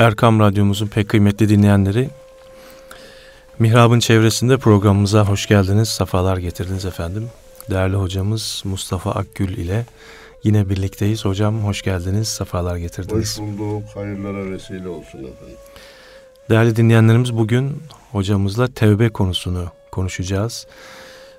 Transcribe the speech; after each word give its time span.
Erkam 0.00 0.40
Radyomuzun 0.40 0.86
pek 0.86 1.08
kıymetli 1.08 1.48
dinleyenleri. 1.48 2.10
Mihrab'ın 3.58 4.00
çevresinde 4.00 4.56
programımıza 4.56 5.24
hoş 5.24 5.46
geldiniz, 5.46 5.88
sefalar 5.88 6.36
getirdiniz 6.36 6.84
efendim. 6.84 7.28
Değerli 7.70 7.96
hocamız 7.96 8.62
Mustafa 8.64 9.12
Akgül 9.12 9.56
ile 9.56 9.86
yine 10.44 10.68
birlikteyiz. 10.68 11.24
Hocam 11.24 11.64
hoş 11.64 11.82
geldiniz, 11.82 12.28
sefalar 12.28 12.76
getirdiniz. 12.76 13.38
Hoş 13.38 13.48
bulduk, 13.48 13.82
hayırlara 13.94 14.50
vesile 14.50 14.88
olsun 14.88 15.18
efendim. 15.18 15.56
Değerli 16.50 16.76
dinleyenlerimiz 16.76 17.36
bugün 17.36 17.82
hocamızla 18.12 18.68
tevbe 18.68 19.08
konusunu 19.08 19.66
konuşacağız. 19.92 20.66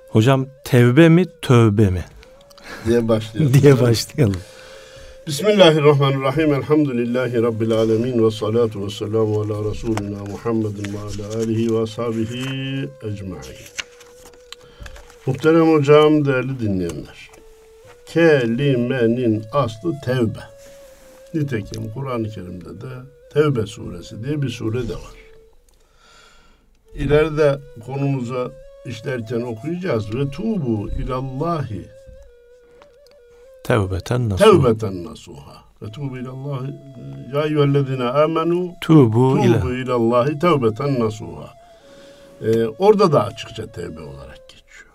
Hocam 0.08 0.46
tevbe 0.64 1.08
mi, 1.08 1.26
tövbe 1.42 1.90
mi? 1.90 2.04
Diye 2.86 3.08
başlayalım. 3.08 3.54
diye 3.62 3.80
başlayalım. 3.80 4.40
Bismillahirrahmanirrahim. 5.26 6.54
Elhamdülillahi 6.54 7.42
Rabbil 7.42 7.72
alemin. 7.72 8.24
Ve 8.26 8.30
salatu 8.30 8.86
ve 8.86 8.90
selamu 8.90 9.40
ala 9.40 9.70
Resulina 9.70 10.24
Muhammedin 10.30 10.94
ve 10.94 10.98
ala 10.98 11.36
alihi 11.36 11.74
ve 11.74 11.78
ashabihi 11.78 12.88
ecma'in. 13.02 13.56
Muhterem 15.26 15.72
hocam, 15.72 16.24
değerli 16.24 16.60
dinleyenler. 16.60 17.30
Kelimenin 18.06 19.44
aslı 19.52 19.92
tevbe. 20.04 20.40
Nitekim 21.34 21.90
Kur'an-ı 21.94 22.30
Kerim'de 22.30 22.80
de 22.80 22.92
Tevbe 23.32 23.66
suresi 23.66 24.24
diye 24.24 24.42
bir 24.42 24.48
sure 24.48 24.88
de 24.88 24.94
var. 24.94 25.16
İleride 26.94 27.58
konumuza 27.86 28.50
işlerken 28.86 29.40
okuyacağız. 29.40 30.14
Ve 30.14 30.30
tubu 30.30 30.88
ilallahi 30.90 31.88
Tevbeten 33.64 34.28
nasuha. 34.28 34.50
tevbeten 34.50 35.04
nasuha. 35.04 35.62
Ve 35.82 35.90
tubu 35.90 36.18
ilallahi 36.18 36.74
ya 37.34 37.42
eyyühellezine 37.42 38.04
amenu 38.04 38.72
Tubu 38.80 39.38
tubu 39.42 39.72
ilallahi 39.74 40.38
tevbeten 40.38 41.00
nasuha. 41.00 41.54
Ee, 42.42 42.66
orada 42.66 43.12
da 43.12 43.24
açıkça 43.24 43.66
tevbe 43.66 44.00
olarak 44.00 44.48
geçiyor. 44.48 44.92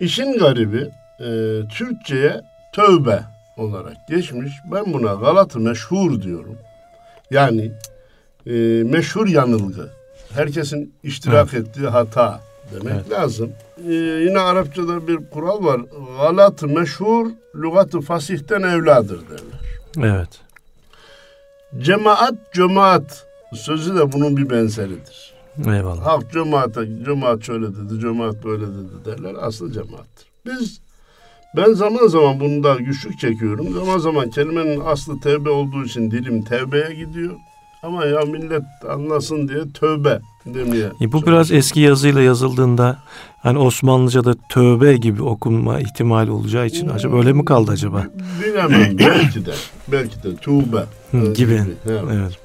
İşin 0.00 0.38
garibi 0.38 0.90
e, 1.20 1.28
Türkçe'ye 1.68 2.40
tövbe 2.74 3.22
olarak 3.56 4.08
geçmiş. 4.08 4.52
Ben 4.72 4.92
buna 4.92 5.14
Galatı 5.14 5.60
meşhur 5.60 6.22
diyorum. 6.22 6.56
Yani 7.30 7.72
e, 8.46 8.52
meşhur 8.84 9.26
yanılgı. 9.26 9.90
Herkesin 10.34 10.94
iştirak 11.02 11.54
ettiği 11.54 11.86
hata 11.86 12.40
demek 12.72 12.94
Evet. 12.94 13.10
lazım. 13.10 13.52
E, 13.88 13.92
yine 13.94 14.38
Arapçada 14.38 15.08
bir 15.08 15.18
kural 15.30 15.64
var. 15.64 15.80
Galat 16.16 16.62
meşhur, 16.62 17.26
lügatı 17.54 18.00
fasihten 18.00 18.62
evladır 18.62 19.20
derler. 19.28 20.14
Evet. 20.16 20.40
Cemaat, 21.78 22.34
cemaat 22.54 23.26
sözü 23.54 23.96
de 23.96 24.12
bunun 24.12 24.36
bir 24.36 24.50
benzeridir. 24.50 25.32
Eyvallah. 25.66 26.06
Halk 26.06 26.32
cemaate, 26.32 27.04
cemaat 27.04 27.42
şöyle 27.42 27.66
dedi, 27.66 28.00
cemaat 28.00 28.44
böyle 28.44 28.66
dedi 28.66 29.04
derler. 29.04 29.34
Aslı 29.40 29.72
cemaattir. 29.72 30.26
Biz, 30.46 30.80
ben 31.56 31.72
zaman 31.72 32.06
zaman 32.06 32.40
bunda 32.40 32.74
güçlük 32.74 33.18
çekiyorum. 33.18 33.72
Zaman 33.72 33.98
zaman 33.98 34.30
kelimenin 34.30 34.80
aslı 34.84 35.20
tevbe 35.20 35.50
olduğu 35.50 35.84
için 35.84 36.10
dilim 36.10 36.44
tevbeye 36.44 36.94
gidiyor. 36.94 37.34
Ama 37.82 38.04
ya 38.04 38.20
millet 38.20 38.62
anlasın 38.90 39.48
diye 39.48 39.72
tövbe 39.74 40.20
demeye. 40.46 40.86
E, 41.00 41.12
bu 41.12 41.26
biraz 41.26 41.52
eski 41.52 41.80
yazıyla 41.80 42.20
yazıldığında 42.20 42.98
hani 43.42 43.58
Osmanlıca'da 43.58 44.34
tövbe 44.48 44.96
gibi 44.96 45.22
okunma 45.22 45.80
ihtimali 45.80 46.30
olacağı 46.30 46.66
için 46.66 46.88
acaba 46.88 47.16
öyle 47.16 47.32
mi 47.32 47.44
kaldı 47.44 47.70
acaba? 47.70 48.06
Bilemem 48.44 48.98
belki 48.98 49.46
de. 49.46 49.52
Belki 49.88 50.22
de 50.22 50.36
tuğbe. 50.36 50.84
Hı, 51.10 51.32
gibi. 51.32 51.62
Evet. 51.88 52.02
Evet. 52.12 52.38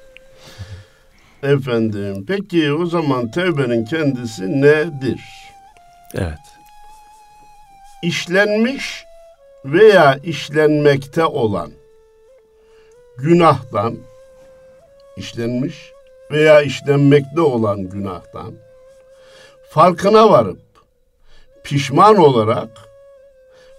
Efendim 1.44 2.26
peki 2.28 2.74
o 2.74 2.86
zaman 2.86 3.32
tevbenin 3.32 3.86
kendisi 3.86 4.62
nedir? 4.62 5.22
Evet. 6.14 6.40
işlenmiş 8.02 9.06
veya 9.66 10.20
işlenmekte 10.24 11.26
olan 11.26 11.72
günahtan 13.18 13.96
işlenmiş 15.18 15.92
veya 16.32 16.62
işlenmekte 16.62 17.42
olan 17.42 17.90
günahtan 17.90 18.54
farkına 19.70 20.30
varıp 20.30 20.60
pişman 21.64 22.16
olarak 22.16 22.70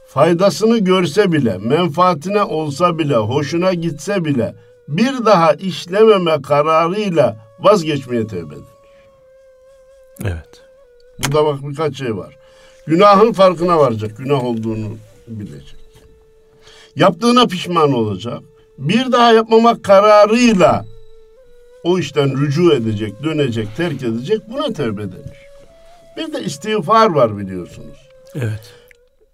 faydasını 0.06 0.78
görse 0.78 1.32
bile, 1.32 1.58
menfaatine 1.58 2.42
olsa 2.42 2.98
bile, 2.98 3.16
hoşuna 3.16 3.74
gitse 3.74 4.24
bile 4.24 4.54
bir 4.88 5.24
daha 5.24 5.52
işlememe 5.52 6.42
kararıyla 6.42 7.36
vazgeçmeye 7.58 8.26
tevbe 8.26 8.54
eder. 8.54 8.64
Evet. 10.24 10.62
Burada 11.18 11.44
bak 11.44 11.58
birkaç 11.62 11.98
şey 11.98 12.16
var. 12.16 12.36
Günahın 12.86 13.32
farkına 13.32 13.78
varacak. 13.78 14.16
Günah 14.16 14.44
olduğunu 14.44 14.96
bilecek. 15.26 15.76
Yaptığına 16.96 17.46
pişman 17.46 17.92
olacak. 17.92 18.40
Bir 18.78 19.12
daha 19.12 19.32
yapmamak 19.32 19.84
kararıyla 19.84 20.84
o 21.88 21.98
işten 21.98 22.36
rücu 22.36 22.72
edecek, 22.72 23.22
dönecek, 23.22 23.76
terk 23.76 24.02
edecek. 24.02 24.40
Buna 24.48 24.72
tevbe 24.72 25.02
denir. 25.02 25.38
Bir 26.16 26.32
de 26.32 26.44
istiğfar 26.44 27.10
var 27.10 27.38
biliyorsunuz. 27.38 27.98
Evet. 28.34 28.72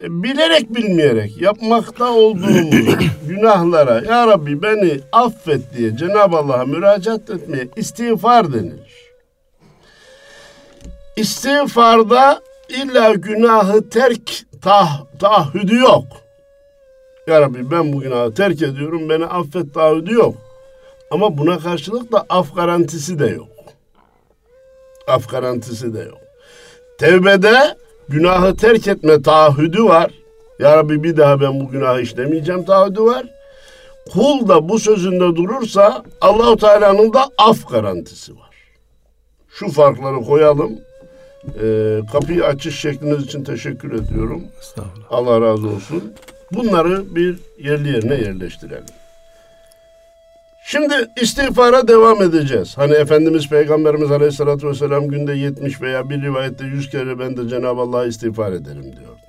E, 0.02 0.22
bilerek 0.22 0.74
bilmeyerek 0.74 1.42
yapmakta 1.42 2.12
olduğumuz 2.12 2.96
günahlara 3.28 3.94
Ya 3.94 4.26
Rabbi 4.26 4.62
beni 4.62 5.00
affet 5.12 5.76
diye 5.76 5.96
Cenab-ı 5.96 6.36
Allah'a 6.36 6.64
müracaat 6.64 7.30
etmeye 7.30 7.68
istiğfar 7.76 8.52
denilir. 8.52 9.04
İstiğfarda 11.16 12.40
illa 12.68 13.14
günahı 13.14 13.90
terk 13.90 14.32
tah, 14.62 15.04
taahhüdü 15.18 15.76
yok. 15.76 16.04
Ya 17.26 17.40
Rabbi 17.40 17.70
ben 17.70 17.92
bu 17.92 18.00
günahı 18.00 18.34
terk 18.34 18.62
ediyorum 18.62 19.08
beni 19.08 19.26
affet 19.26 19.74
taahhüdü 19.74 20.12
yok. 20.12 20.43
Ama 21.14 21.38
buna 21.38 21.58
karşılık 21.58 22.12
da 22.12 22.26
af 22.28 22.54
garantisi 22.54 23.18
de 23.18 23.26
yok. 23.26 23.48
Af 25.08 25.28
garantisi 25.30 25.94
de 25.94 25.98
yok. 25.98 26.18
Tevbede 26.98 27.76
günahı 28.08 28.56
terk 28.56 28.88
etme 28.88 29.22
taahhüdü 29.22 29.84
var. 29.84 30.10
Ya 30.58 30.76
Rabbi 30.76 31.02
bir 31.02 31.16
daha 31.16 31.40
ben 31.40 31.60
bu 31.60 31.68
günahı 31.68 32.00
işlemeyeceğim 32.00 32.64
taahhüdü 32.64 33.02
var. 33.02 33.26
Kul 34.12 34.48
da 34.48 34.68
bu 34.68 34.78
sözünde 34.78 35.36
durursa 35.36 36.02
Allahu 36.20 36.56
Teala'nın 36.56 37.12
da 37.12 37.30
af 37.38 37.68
garantisi 37.70 38.32
var. 38.32 38.50
Şu 39.48 39.68
farkları 39.68 40.20
koyalım. 40.20 40.72
Ee, 41.62 42.00
kapıyı 42.12 42.44
açış 42.44 42.80
şekliniz 42.80 43.24
için 43.24 43.44
teşekkür 43.44 43.92
ediyorum. 43.92 44.42
Estağfurullah. 44.60 45.06
Allah 45.10 45.40
razı 45.40 45.68
olsun. 45.68 46.12
Bunları 46.52 47.14
bir 47.14 47.38
yerli 47.58 47.88
yerine 47.88 48.14
yerleştirelim. 48.14 49.03
Şimdi 50.66 50.94
istiğfara 51.20 51.88
devam 51.88 52.22
edeceğiz. 52.22 52.78
Hani 52.78 52.92
Efendimiz 52.92 53.48
Peygamberimiz 53.48 54.10
Aleyhisselatü 54.10 54.68
Vesselam 54.68 55.08
günde 55.08 55.32
70 55.32 55.80
veya 55.80 56.10
bir 56.10 56.22
rivayette 56.22 56.64
100 56.64 56.90
kere 56.90 57.18
ben 57.18 57.36
de 57.36 57.48
Cenab-ı 57.48 57.80
Allah'a 57.80 58.06
istiğfar 58.06 58.52
ederim 58.52 58.82
diyordu. 58.82 59.20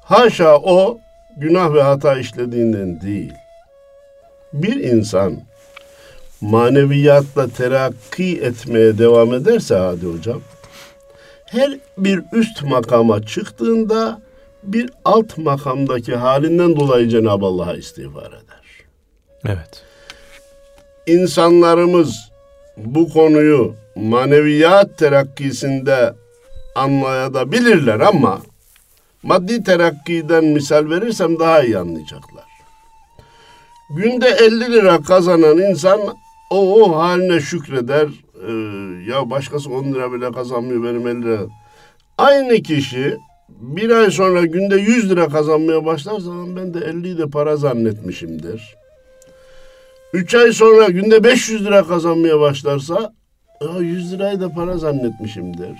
Haşa 0.00 0.58
o 0.58 0.98
günah 1.36 1.74
ve 1.74 1.82
hata 1.82 2.18
işlediğinden 2.18 3.00
değil. 3.00 3.32
Bir 4.52 4.76
insan 4.76 5.40
maneviyatla 6.40 7.48
terakki 7.48 8.40
etmeye 8.42 8.98
devam 8.98 9.34
ederse 9.34 9.74
hadi 9.74 10.06
hocam, 10.06 10.40
her 11.46 11.78
bir 11.98 12.22
üst 12.32 12.62
makama 12.62 13.22
çıktığında 13.22 14.20
bir 14.62 14.90
alt 15.04 15.38
makamdaki 15.38 16.16
halinden 16.16 16.76
dolayı 16.76 17.08
Cenab-ı 17.08 17.46
Allah'a 17.46 17.74
istiğfar 17.74 18.28
eder. 18.28 18.84
Evet. 19.46 19.89
İnsanlarımız 21.06 22.30
bu 22.76 23.08
konuyu 23.12 23.74
maneviyat 23.96 24.98
terakkisinde 24.98 26.14
anlayabilirler 26.74 28.00
ama 28.00 28.40
maddi 29.22 29.62
terakkiden 29.64 30.44
misal 30.44 30.90
verirsem 30.90 31.38
daha 31.38 31.62
iyi 31.62 31.78
anlayacaklar. 31.78 32.44
Günde 33.90 34.28
50 34.28 34.72
lira 34.72 35.02
kazanan 35.02 35.58
insan 35.58 36.00
o, 36.50 36.84
o 36.84 36.98
haline 36.98 37.40
şükreder. 37.40 38.08
Ee, 38.48 38.52
ya 39.10 39.30
başkası 39.30 39.70
10 39.70 39.84
lira 39.84 40.12
bile 40.12 40.32
kazanmıyor 40.32 40.84
benim 40.84 41.08
50 41.08 41.22
lira. 41.22 41.40
Aynı 42.18 42.62
kişi 42.62 43.16
bir 43.48 43.90
ay 43.90 44.10
sonra 44.10 44.46
günde 44.46 44.76
100 44.76 45.10
lira 45.10 45.28
kazanmaya 45.28 45.84
başlarsa 45.84 46.30
"Lan 46.30 46.56
ben 46.56 46.74
de 46.74 46.78
50'yi 46.78 47.18
de 47.18 47.26
para 47.26 47.56
zannetmişimdir. 47.56 48.76
Üç 50.12 50.34
ay 50.34 50.52
sonra 50.52 50.88
günde 50.88 51.24
500 51.24 51.64
lira 51.64 51.86
kazanmaya 51.86 52.40
başlarsa 52.40 53.12
"Aa, 53.60 53.80
100 53.80 54.12
lirayı 54.12 54.40
da 54.40 54.48
para 54.52 54.78
zannetmişimdir. 54.78 55.76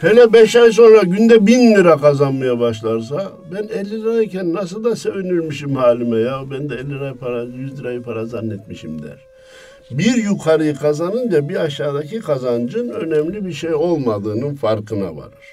Hele 0.00 0.32
beş 0.32 0.56
ay 0.56 0.72
sonra 0.72 1.02
günde 1.02 1.46
bin 1.46 1.74
lira 1.74 1.96
kazanmaya 1.96 2.60
başlarsa 2.60 3.32
ben 3.54 3.68
50 3.78 4.02
lirayken 4.02 4.54
nasıl 4.54 4.84
da 4.84 4.96
sevinirmişim 4.96 5.76
halime 5.76 6.18
ya. 6.18 6.42
Ben 6.50 6.70
de 6.70 6.74
50 6.74 6.90
lira 6.90 7.14
para, 7.14 7.42
100 7.42 7.80
lirayı 7.80 8.02
para 8.02 8.26
zannetmişim 8.26 9.02
der. 9.02 9.18
Bir 9.90 10.14
yukarıyı 10.14 10.74
kazanınca 10.76 11.48
bir 11.48 11.56
aşağıdaki 11.56 12.20
kazancın 12.20 12.88
önemli 12.88 13.46
bir 13.46 13.52
şey 13.52 13.74
olmadığının 13.74 14.54
farkına 14.54 15.16
varır. 15.16 15.48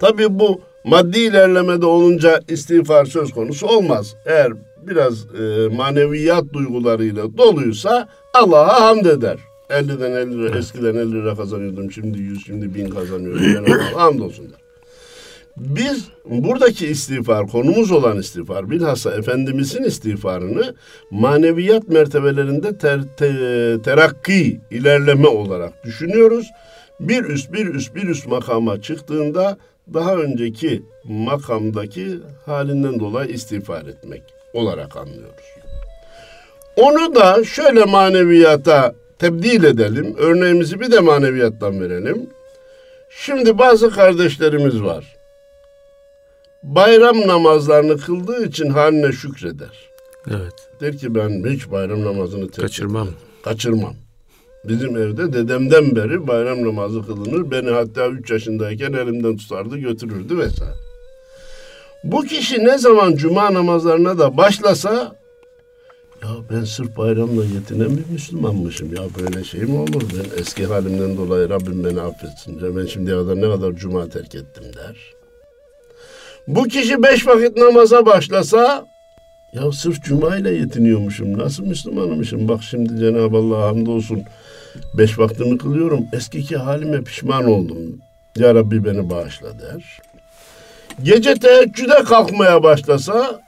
Tabii 0.00 0.38
bu 0.38 0.60
maddi 0.84 1.18
ilerlemede 1.18 1.86
olunca 1.86 2.40
istiğfar 2.48 3.04
söz 3.04 3.30
konusu 3.32 3.66
olmaz. 3.66 4.14
Eğer 4.26 4.52
biraz 4.88 5.26
e, 5.34 5.68
maneviyat 5.76 6.52
duygularıyla 6.52 7.38
doluysa 7.38 8.08
Allah'a 8.34 8.80
hamd 8.80 9.04
eder. 9.04 9.38
50'den 9.70 10.10
50 10.10 10.38
lira, 10.38 10.58
eskiden 10.58 10.94
50 10.94 11.12
lira 11.12 11.34
kazanıyordum, 11.34 11.92
şimdi 11.92 12.18
100, 12.18 12.46
şimdi 12.46 12.74
1000 12.74 12.90
kazanıyorum. 12.90 13.64
Allah'a 13.66 14.02
hamdolsun 14.04 14.44
der. 14.44 14.66
Biz 15.56 16.08
buradaki 16.24 16.86
istiğfar, 16.86 17.46
konumuz 17.46 17.92
olan 17.92 18.18
istiğfar, 18.18 18.70
bilhassa 18.70 19.14
Efendimizin 19.14 19.84
istiğfarını 19.84 20.74
maneviyat 21.10 21.88
mertebelerinde 21.88 22.78
ter, 22.78 23.00
te, 23.16 23.32
terakki, 23.82 24.60
ilerleme 24.70 25.28
olarak 25.28 25.84
düşünüyoruz. 25.84 26.46
Bir 27.00 27.24
üst, 27.24 27.52
bir 27.52 27.66
üst, 27.66 27.94
bir 27.94 28.08
üst 28.08 28.26
makama 28.26 28.82
çıktığında 28.82 29.58
daha 29.94 30.16
önceki 30.16 30.82
makamdaki 31.04 32.18
halinden 32.46 33.00
dolayı 33.00 33.30
istiğfar 33.30 33.86
etmek 33.86 34.35
olarak 34.56 34.96
anlıyoruz. 34.96 35.44
Onu 36.76 37.14
da 37.14 37.44
şöyle 37.44 37.84
maneviyata 37.84 38.94
tebdil 39.18 39.64
edelim. 39.64 40.14
Örneğimizi 40.18 40.80
bir 40.80 40.92
de 40.92 41.00
maneviyattan 41.00 41.80
verelim. 41.80 42.30
Şimdi 43.10 43.58
bazı 43.58 43.90
kardeşlerimiz 43.90 44.82
var. 44.82 45.16
Bayram 46.62 47.20
namazlarını 47.26 47.98
kıldığı 47.98 48.44
için 48.44 48.70
haline 48.70 49.12
şükreder. 49.12 49.88
Evet. 50.30 50.52
Der 50.80 50.96
ki 50.96 51.14
ben 51.14 51.44
hiç 51.50 51.70
bayram 51.70 52.04
namazını 52.04 52.50
Kaçırmam. 52.50 53.08
etmem. 53.08 53.20
Kaçırmam. 53.44 53.94
Bizim 54.64 54.96
evde 54.96 55.32
dedemden 55.32 55.96
beri 55.96 56.26
bayram 56.26 56.64
namazı 56.64 57.06
kılınır. 57.06 57.50
Beni 57.50 57.70
hatta 57.70 58.06
3 58.06 58.30
yaşındayken 58.30 58.92
elimden 58.92 59.36
tutardı 59.36 59.78
götürürdü 59.78 60.38
vesaire. 60.38 60.85
Bu 62.06 62.22
kişi 62.22 62.64
ne 62.64 62.78
zaman 62.78 63.16
cuma 63.16 63.54
namazlarına 63.54 64.18
da 64.18 64.36
başlasa 64.36 65.16
ya 66.22 66.28
ben 66.50 66.64
sırf 66.64 66.96
bayramla 66.96 67.44
yetinen 67.44 67.96
bir 67.96 68.12
Müslümanmışım. 68.12 68.94
Ya 68.94 69.02
böyle 69.18 69.44
şey 69.44 69.60
mi 69.60 69.78
olur? 69.78 70.02
Ben 70.14 70.40
eski 70.40 70.66
halimden 70.66 71.16
dolayı 71.16 71.48
Rabbim 71.48 71.84
beni 71.84 72.00
affetsin. 72.00 72.76
Ben 72.76 72.86
şimdiye 72.86 73.16
kadar 73.16 73.36
ne 73.36 73.54
kadar 73.54 73.72
cuma 73.72 74.08
terk 74.08 74.34
ettim 74.34 74.64
der. 74.76 74.96
Bu 76.48 76.64
kişi 76.64 77.02
beş 77.02 77.26
vakit 77.26 77.56
namaza 77.56 78.06
başlasa 78.06 78.86
ya 79.52 79.72
sırf 79.72 80.02
cuma 80.02 80.36
ile 80.36 80.50
yetiniyormuşum. 80.50 81.38
Nasıl 81.38 81.66
Müslümanmışım? 81.66 82.48
Bak 82.48 82.62
şimdi 82.62 83.00
Cenab-ı 83.00 83.36
Allah'a 83.36 83.68
hamdolsun. 83.68 84.22
Beş 84.98 85.18
vaktimi 85.18 85.58
kılıyorum. 85.58 86.04
Eskiki 86.12 86.56
halime 86.56 87.02
pişman 87.02 87.44
oldum. 87.44 87.78
Ya 88.36 88.54
Rabbi 88.54 88.84
beni 88.84 89.10
bağışla 89.10 89.58
der. 89.60 90.00
Gece 91.02 91.34
teheccüde 91.34 92.04
kalkmaya 92.04 92.62
başlasa 92.62 93.42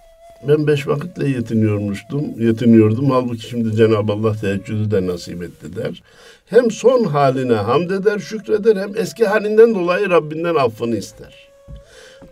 ben 0.49 0.67
beş 0.67 0.89
vakitle 0.89 1.29
yetiniyormuştum, 1.29 2.41
yetiniyordum. 2.41 3.11
Halbuki 3.11 3.49
şimdi 3.49 3.77
Cenab-ı 3.77 4.13
Allah 4.13 4.37
teheccüdü 4.41 4.91
de 4.91 5.07
nasip 5.07 5.43
etti 5.43 5.77
der. 5.77 6.03
Hem 6.47 6.71
son 6.71 7.05
haline 7.05 7.55
hamd 7.55 7.91
eder, 7.91 8.19
şükreder 8.19 8.77
hem 8.77 8.97
eski 8.97 9.27
halinden 9.27 9.75
dolayı 9.75 10.11
Rabbinden 10.11 10.55
affını 10.55 10.97
ister. 10.97 11.49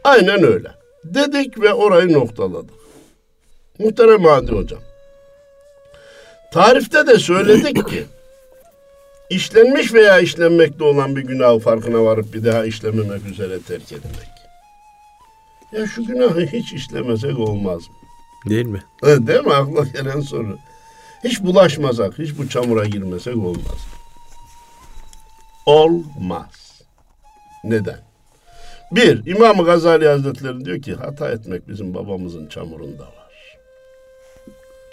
Aynen 0.05 0.45
öyle. 0.45 0.69
Dedik 1.05 1.61
ve 1.61 1.73
orayı 1.73 2.13
noktaladık. 2.13 2.75
Muhterem 3.79 4.25
Hadi 4.25 4.53
Hocam. 4.53 4.81
Tarifte 6.53 7.07
de 7.07 7.19
söyledik 7.19 7.89
ki 7.89 8.05
işlenmiş 9.31 9.95
veya 9.95 10.21
işlenmekte 10.21 10.85
olan 10.85 11.17
bir 11.17 11.23
günahı 11.23 11.59
farkına 11.59 12.05
varıp 12.05 12.35
bir 12.35 12.45
daha 12.45 12.65
işlememek 12.65 13.27
üzere 13.27 13.59
terk 13.69 13.93
etmek. 13.93 14.36
Ya 15.73 15.87
şu 15.87 16.05
günahı 16.05 16.41
hiç 16.41 16.73
işlemesek 16.73 17.39
olmaz 17.39 17.89
mı? 17.89 17.95
Değil 18.51 18.67
mi? 18.67 18.83
Evet, 19.03 19.27
değil 19.27 19.45
mi? 19.45 19.55
Akla 19.55 19.85
gelen 19.85 20.21
soru. 20.21 20.59
Hiç 21.25 21.43
bulaşmasak, 21.43 22.19
hiç 22.19 22.39
bu 22.39 22.49
çamura 22.49 22.85
girmesek 22.85 23.37
olmaz. 23.37 23.87
Olmaz. 25.67 26.83
Neden? 27.65 27.99
Bir, 28.93 29.27
İmam 29.27 29.65
Gazali 29.65 30.09
Hazretleri 30.09 30.65
diyor 30.65 30.83
ki 30.83 30.95
hata 30.95 31.31
etmek 31.31 31.69
bizim 31.69 31.95
babamızın 31.95 32.47
çamurunda 32.47 33.03
var. 33.03 33.57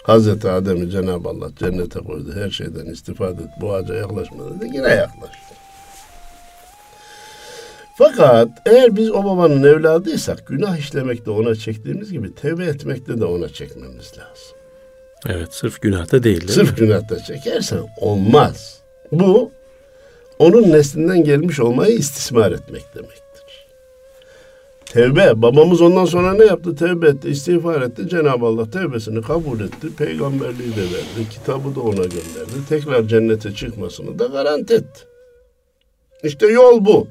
Hazreti 0.02 0.50
Adem'i 0.50 0.90
Cenab-ı 0.90 1.28
Allah 1.28 1.50
cennete 1.56 2.00
koydu. 2.00 2.34
Her 2.34 2.50
şeyden 2.50 2.86
istifade 2.86 3.42
et. 3.42 3.48
Bu 3.60 3.74
ağaca 3.74 3.94
yaklaşma 3.94 4.38
dedi. 4.50 4.76
Yine 4.76 4.88
yaklaştı. 4.88 5.43
Fakat 7.98 8.48
eğer 8.66 8.96
biz 8.96 9.10
o 9.10 9.24
babanın 9.24 9.62
evladıysak 9.62 10.46
günah 10.46 10.76
işlemekte 10.78 11.30
ona 11.30 11.54
çektiğimiz 11.54 12.12
gibi 12.12 12.34
tevbe 12.34 12.64
etmekte 12.64 13.20
de 13.20 13.24
ona 13.24 13.48
çekmemiz 13.48 14.12
lazım. 14.18 14.56
Evet 15.28 15.54
sırf 15.54 15.80
günahta 15.80 16.22
değil 16.22 16.40
değil 16.40 16.52
Sırf 16.52 16.70
mi? 16.80 16.86
günahta 16.86 17.18
çekersen 17.18 17.78
olmaz. 18.00 18.80
Bu 19.12 19.50
onun 20.38 20.62
neslinden 20.72 21.24
gelmiş 21.24 21.60
olmayı 21.60 21.94
istismar 21.96 22.52
etmek 22.52 22.94
demektir. 22.94 23.24
Tevbe, 24.86 25.42
babamız 25.42 25.80
ondan 25.80 26.04
sonra 26.04 26.34
ne 26.34 26.44
yaptı? 26.44 26.76
Tevbe 26.76 27.08
etti, 27.08 27.28
istiğfar 27.30 27.82
etti. 27.82 28.08
Cenab-ı 28.08 28.46
Allah 28.46 28.70
tevbesini 28.70 29.22
kabul 29.22 29.60
etti. 29.60 29.96
Peygamberliği 29.98 30.76
de 30.76 30.80
verdi. 30.82 31.28
Kitabı 31.30 31.74
da 31.74 31.80
ona 31.80 31.94
gönderdi. 32.04 32.52
Tekrar 32.68 33.02
cennete 33.08 33.54
çıkmasını 33.54 34.18
da 34.18 34.26
garanti 34.26 34.74
etti. 34.74 35.00
İşte 36.22 36.46
yol 36.46 36.84
bu. 36.84 37.08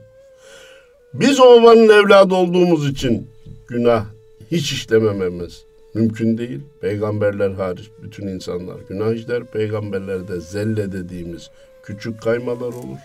Biz 1.13 1.39
o 1.39 1.61
babanın 1.61 1.89
evladı 1.89 2.35
olduğumuz 2.35 2.89
için 2.89 3.27
günah 3.67 4.05
hiç 4.51 4.71
işlemememiz 4.71 5.63
mümkün 5.93 6.37
değil. 6.37 6.59
Peygamberler 6.81 7.51
hariç 7.51 7.89
bütün 8.03 8.27
insanlar 8.27 8.75
günah 8.89 9.13
işler. 9.13 9.45
Peygamberlerde 9.45 10.39
zelle 10.39 10.91
dediğimiz 10.91 11.49
küçük 11.83 12.21
kaymalar 12.21 12.67
olur. 12.67 12.97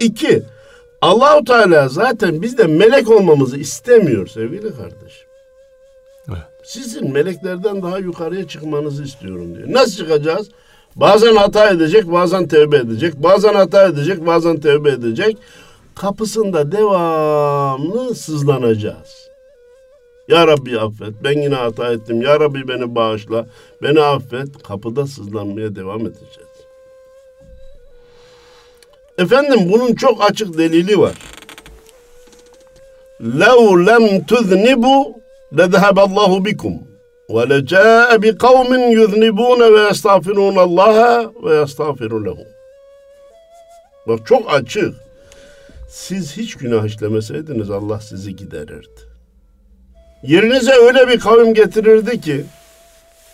İki, 0.00 0.42
Allahu 1.02 1.44
Teala 1.44 1.88
zaten 1.88 2.42
bizde 2.42 2.66
melek 2.66 3.10
olmamızı 3.10 3.56
istemiyor 3.56 4.26
sevgili 4.26 4.76
kardeşim. 4.76 5.26
Evet. 6.28 6.38
Sizin 6.64 7.12
meleklerden 7.12 7.82
daha 7.82 7.98
yukarıya 7.98 8.48
çıkmanızı 8.48 9.04
istiyorum 9.04 9.54
diyor. 9.54 9.72
Nasıl 9.72 9.96
çıkacağız? 9.96 10.48
Bazen 10.96 11.36
hata 11.36 11.70
edecek, 11.70 12.12
bazen 12.12 12.48
tevbe 12.48 12.76
edecek. 12.76 13.14
Bazen 13.16 13.54
hata 13.54 13.86
edecek, 13.86 14.26
bazen 14.26 14.60
tevbe 14.60 14.90
edecek 14.90 15.36
Kapısında 15.99 16.71
devamlı 16.71 18.15
sızlanacağız. 18.15 19.29
Ya 20.27 20.47
Rabbi 20.47 20.79
affet, 20.79 21.13
ben 21.23 21.41
yine 21.41 21.55
hata 21.55 21.93
ettim. 21.93 22.21
Ya 22.21 22.39
Rabbi 22.39 22.67
beni 22.67 22.95
bağışla, 22.95 23.47
beni 23.81 24.01
affet. 24.01 24.63
Kapıda 24.63 25.07
sızlanmaya 25.07 25.75
devam 25.75 26.01
edeceğiz. 26.01 26.55
Efendim 29.17 29.59
bunun 29.73 29.95
çok 29.95 30.23
açık 30.31 30.57
delili 30.57 30.99
var. 30.99 31.15
لَوْ 33.21 33.59
لَمْ 33.89 34.25
تُذْنِبُوا 34.25 35.03
لَذَهَبَ 35.57 35.97
اللّٰهُ 36.07 36.31
بِكُمْ 36.47 36.73
وَلَجَاءَ 37.29 38.09
بِقَوْمٍ 38.23 38.71
يُذْنِبُونَ 38.99 39.61
وَيَسْتَغْفِرُونَ 39.75 40.57
اللّٰهَ 40.67 40.99
وَيَسْتَغْفِرُ 41.43 42.11
لَهُمْ 42.25 42.47
Bak 44.07 44.27
çok 44.27 44.53
açık. 44.53 44.93
Siz 45.90 46.36
hiç 46.36 46.54
günah 46.54 46.86
işlemeseydiniz 46.86 47.70
Allah 47.70 48.00
sizi 48.00 48.36
giderirdi. 48.36 49.00
Yerinize 50.22 50.72
öyle 50.72 51.08
bir 51.08 51.20
kavim 51.20 51.54
getirirdi 51.54 52.20
ki 52.20 52.44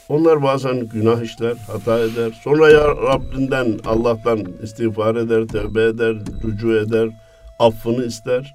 onlar 0.09 0.43
bazen 0.43 0.89
günah 0.89 1.23
işler, 1.23 1.55
hata 1.67 1.99
eder. 1.99 2.41
Sonra 2.45 2.71
ya 2.71 2.89
Rabbinden, 2.89 3.79
Allah'tan 3.87 4.47
istiğfar 4.63 5.17
eder, 5.17 5.47
tevbe 5.49 5.85
eder, 5.85 6.17
rücu 6.45 6.77
eder, 6.77 7.09
affını 7.59 8.05
ister. 8.05 8.55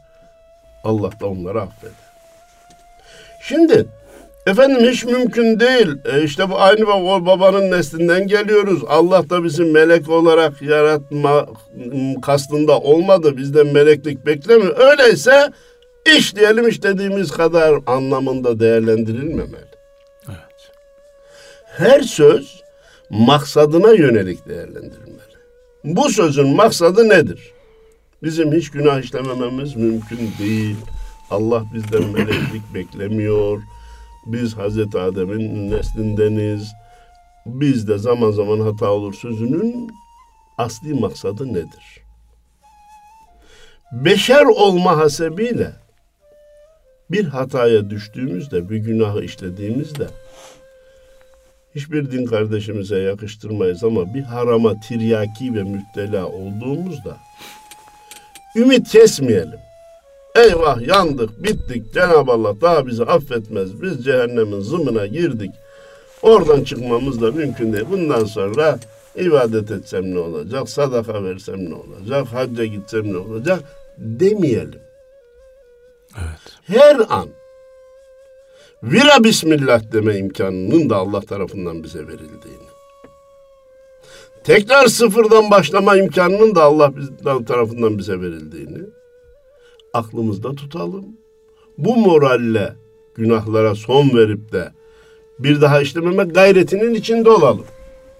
Allah 0.83 1.11
da 1.19 1.27
onları 1.27 1.61
affeder. 1.61 1.93
Şimdi 3.41 3.85
efendim 4.47 4.89
hiç 4.91 5.05
mümkün 5.05 5.59
değil. 5.59 5.87
E 6.05 6.23
işte 6.23 6.49
bu 6.49 6.61
aynı 6.61 6.81
baba- 6.87 7.25
babanın 7.25 7.71
neslinden 7.71 8.27
geliyoruz. 8.27 8.81
Allah 8.87 9.29
da 9.29 9.43
bizi 9.43 9.63
melek 9.63 10.09
olarak 10.09 10.61
yaratma 10.61 11.45
kastında 12.21 12.79
olmadı. 12.79 13.37
Bizden 13.37 13.67
meleklik 13.67 14.25
beklemiyor. 14.25 14.77
Öyleyse 14.91 15.51
işleyelim 16.17 16.67
istediğimiz 16.67 17.31
kadar 17.31 17.79
anlamında 17.85 18.59
değerlendirilmemeli. 18.59 19.65
Evet. 20.27 20.71
Her 21.65 22.01
söz 22.01 22.61
maksadına 23.09 23.91
yönelik 23.91 24.47
değerlendirilmeli. 24.49 25.21
Bu 25.83 26.09
sözün 26.09 26.47
maksadı 26.55 27.09
nedir? 27.09 27.51
Bizim 28.23 28.53
hiç 28.53 28.71
günah 28.71 29.01
işlemememiz 29.03 29.75
mümkün 29.75 30.29
değil. 30.39 30.75
Allah 31.31 31.63
bizden 31.73 32.09
meleklik 32.09 32.73
beklemiyor. 32.73 33.59
Biz 34.25 34.57
Hazreti 34.57 34.99
Adem'in 34.99 35.71
neslindeniz. 35.71 36.71
Biz 37.45 37.87
de 37.87 37.97
zaman 37.97 38.31
zaman 38.31 38.59
hata 38.59 38.89
olur 38.91 39.13
sözünün 39.13 39.91
asli 40.57 40.93
maksadı 40.93 41.53
nedir? 41.53 42.01
Beşer 43.91 44.45
olma 44.45 44.97
hasebiyle 44.97 45.71
bir 47.11 47.25
hataya 47.25 47.89
düştüğümüzde, 47.89 48.69
bir 48.69 48.77
günahı 48.77 49.23
işlediğimizde 49.23 50.07
hiçbir 51.75 52.11
din 52.11 52.25
kardeşimize 52.25 52.99
yakıştırmayız 52.99 53.83
ama 53.83 54.13
bir 54.13 54.21
harama 54.21 54.79
tiryaki 54.79 55.53
ve 55.53 55.63
müptela 55.63 56.27
olduğumuzda 56.27 57.17
ümit 58.55 58.89
kesmeyelim. 58.89 59.59
Eyvah 60.43 60.87
yandık, 60.87 61.43
bittik. 61.43 61.93
Cenab-ı 61.93 62.31
Allah 62.31 62.61
daha 62.61 62.87
bizi 62.87 63.03
affetmez. 63.03 63.81
Biz 63.81 64.05
cehennemin 64.05 64.59
zımına 64.59 65.05
girdik. 65.05 65.51
Oradan 66.21 66.63
çıkmamız 66.63 67.21
da 67.21 67.31
mümkün 67.31 67.73
değil. 67.73 67.85
Bundan 67.91 68.25
sonra 68.25 68.79
ibadet 69.15 69.71
etsem 69.71 70.15
ne 70.15 70.19
olacak? 70.19 70.69
Sadaka 70.69 71.23
versem 71.23 71.69
ne 71.69 71.75
olacak? 71.75 72.27
Hacca 72.27 72.65
gitsem 72.65 73.13
ne 73.13 73.17
olacak? 73.17 73.59
Demeyelim. 73.97 74.81
Evet. 76.15 76.57
Her 76.67 76.95
an 77.09 77.29
vira 78.83 79.23
bismillah 79.23 79.91
deme 79.93 80.17
imkanının 80.17 80.89
da 80.89 80.95
Allah 80.95 81.21
tarafından 81.21 81.83
bize 81.83 81.99
verildiğini. 81.99 82.71
Tekrar 84.43 84.87
sıfırdan 84.87 85.51
başlama 85.51 85.97
imkanının 85.97 86.55
da 86.55 86.63
Allah 86.63 86.91
tarafından 87.47 87.97
bize 87.97 88.21
verildiğini 88.21 88.79
aklımızda 89.92 90.54
tutalım. 90.54 91.06
Bu 91.78 91.96
moralle 91.96 92.72
günahlara 93.14 93.74
son 93.74 94.16
verip 94.16 94.52
de 94.52 94.72
bir 95.38 95.60
daha 95.60 95.80
işlememe 95.80 96.24
gayretinin 96.24 96.94
içinde 96.94 97.30
olalım. 97.30 97.66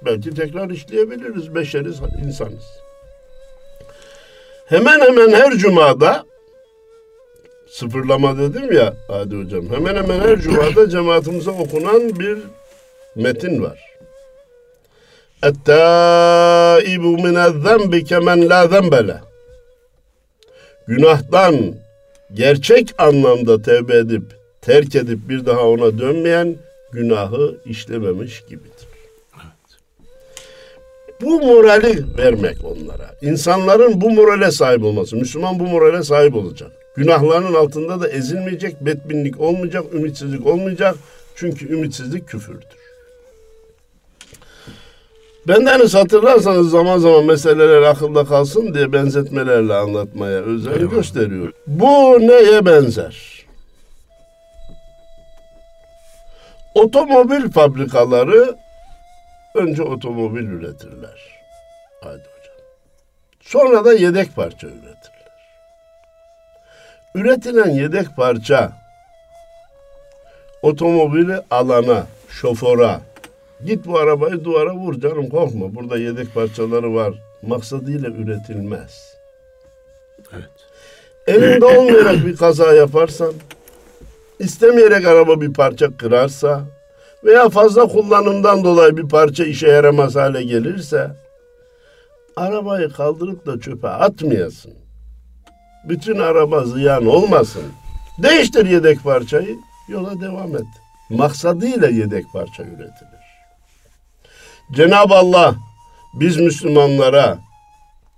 Belki 0.04 0.30
tekrar 0.30 0.70
işleyebiliriz. 0.70 1.54
Beşeriz, 1.54 2.00
insanız. 2.26 2.64
Hemen 4.66 5.00
hemen 5.00 5.30
her 5.32 5.52
cumada 5.52 6.25
sıfırlama 7.68 8.38
dedim 8.38 8.73
ya 8.73 8.94
Hadi 9.08 9.37
Hocam. 9.37 9.70
Hemen 9.70 9.96
hemen 9.96 10.20
her 10.20 10.40
cumada 10.40 10.90
cemaatimize 10.90 11.50
okunan 11.50 12.20
bir 12.20 12.38
metin 13.16 13.62
var. 13.62 13.78
اَتَّائِبُ 15.42 17.04
مِنَ 17.25 17.37
الذَّنْبِ 17.50 17.92
كَمَنْ 18.11 18.38
لَا 18.50 18.61
ذَنْبَ 18.73 19.20
Günahtan 20.88 21.75
gerçek 22.33 22.93
anlamda 22.97 23.61
tevbe 23.61 23.97
edip, 23.97 24.23
terk 24.61 24.95
edip 24.95 25.29
bir 25.29 25.45
daha 25.45 25.67
ona 25.67 26.00
dönmeyen 26.00 26.55
günahı 26.91 27.57
işlememiş 27.65 28.41
gibidir. 28.50 28.88
Bu 31.21 31.41
morali 31.41 32.17
vermek 32.17 32.57
onlara. 32.65 33.15
İnsanların 33.21 34.01
bu 34.01 34.09
morale 34.09 34.51
sahip 34.51 34.83
olması. 34.83 35.15
Müslüman 35.15 35.59
bu 35.59 35.63
morale 35.63 36.03
sahip 36.03 36.35
olacak. 36.35 36.71
Günahlarının 36.95 37.53
altında 37.53 38.01
da 38.01 38.09
ezilmeyecek, 38.09 38.85
betbinlik 38.85 39.39
olmayacak, 39.39 39.85
ümitsizlik 39.93 40.47
olmayacak. 40.47 40.95
Çünkü 41.35 41.73
ümitsizlik 41.73 42.27
küfürdür. 42.27 42.80
Ben 45.48 45.65
de 45.65 45.69
hani 45.69 45.88
hatırlarsanız 45.89 46.69
zaman 46.71 46.98
zaman 46.98 47.25
meseleler 47.25 47.81
akılda 47.81 48.25
kalsın 48.25 48.74
diye 48.74 48.93
benzetmelerle 48.93 49.74
anlatmaya 49.74 50.39
özen 50.39 50.71
Eyvallah. 50.71 50.91
gösteriyor. 50.91 51.53
Bu 51.67 52.19
neye 52.19 52.65
benzer? 52.65 53.45
Otomobil 56.75 57.51
fabrikaları 57.51 58.55
önce 59.55 59.83
otomobil 59.83 60.43
üretirler. 60.48 61.41
Haydi 62.03 62.19
hocam. 62.21 62.55
Sonra 63.41 63.86
da 63.86 63.93
yedek 63.93 64.36
parça 64.36 64.67
üretirler. 64.67 65.31
Üretilen 67.15 67.69
yedek 67.69 68.15
parça 68.15 68.71
otomobili 70.62 71.36
alana, 71.51 72.03
şofora, 72.29 73.01
Git 73.65 73.88
bu 73.88 74.00
arabayı 74.00 74.44
duvara 74.44 74.75
vur 74.75 75.00
canım 75.01 75.30
korkma. 75.30 75.75
Burada 75.75 75.98
yedek 75.98 76.34
parçaları 76.34 76.96
var. 76.96 77.13
Maksadıyla 77.41 78.10
üretilmez. 78.10 79.15
Evet. 80.34 80.50
Elinde 81.27 81.65
olmayarak 81.77 82.25
bir 82.25 82.36
kaza 82.36 82.74
yaparsan, 82.74 83.34
istemeyerek 84.39 85.08
araba 85.08 85.41
bir 85.41 85.53
parça 85.53 85.98
kırarsa 85.98 86.62
veya 87.24 87.50
fazla 87.50 87.88
kullanımdan 87.88 88.63
dolayı 88.63 88.98
bir 88.98 89.10
parça 89.10 89.46
işe 89.46 89.68
yaramaz 89.68 90.15
hale 90.15 90.44
gelirse 90.44 91.12
arabayı 92.36 92.89
kaldırıp 92.89 93.46
da 93.46 93.60
çöpe 93.60 93.88
atmayasın. 93.88 94.74
Bütün 95.89 96.20
araba 96.20 96.63
ziyan 96.63 97.06
olmasın. 97.06 97.63
Değiştir 98.24 98.65
yedek 98.65 99.03
parçayı, 99.03 99.58
yola 99.88 100.22
devam 100.22 100.56
et. 100.56 100.65
Maksadıyla 101.10 101.88
yedek 101.88 102.25
parça 102.34 102.63
üretilir. 102.63 103.22
Cenab-ı 104.72 105.13
Allah 105.15 105.56
biz 106.13 106.38
Müslümanlara 106.38 107.39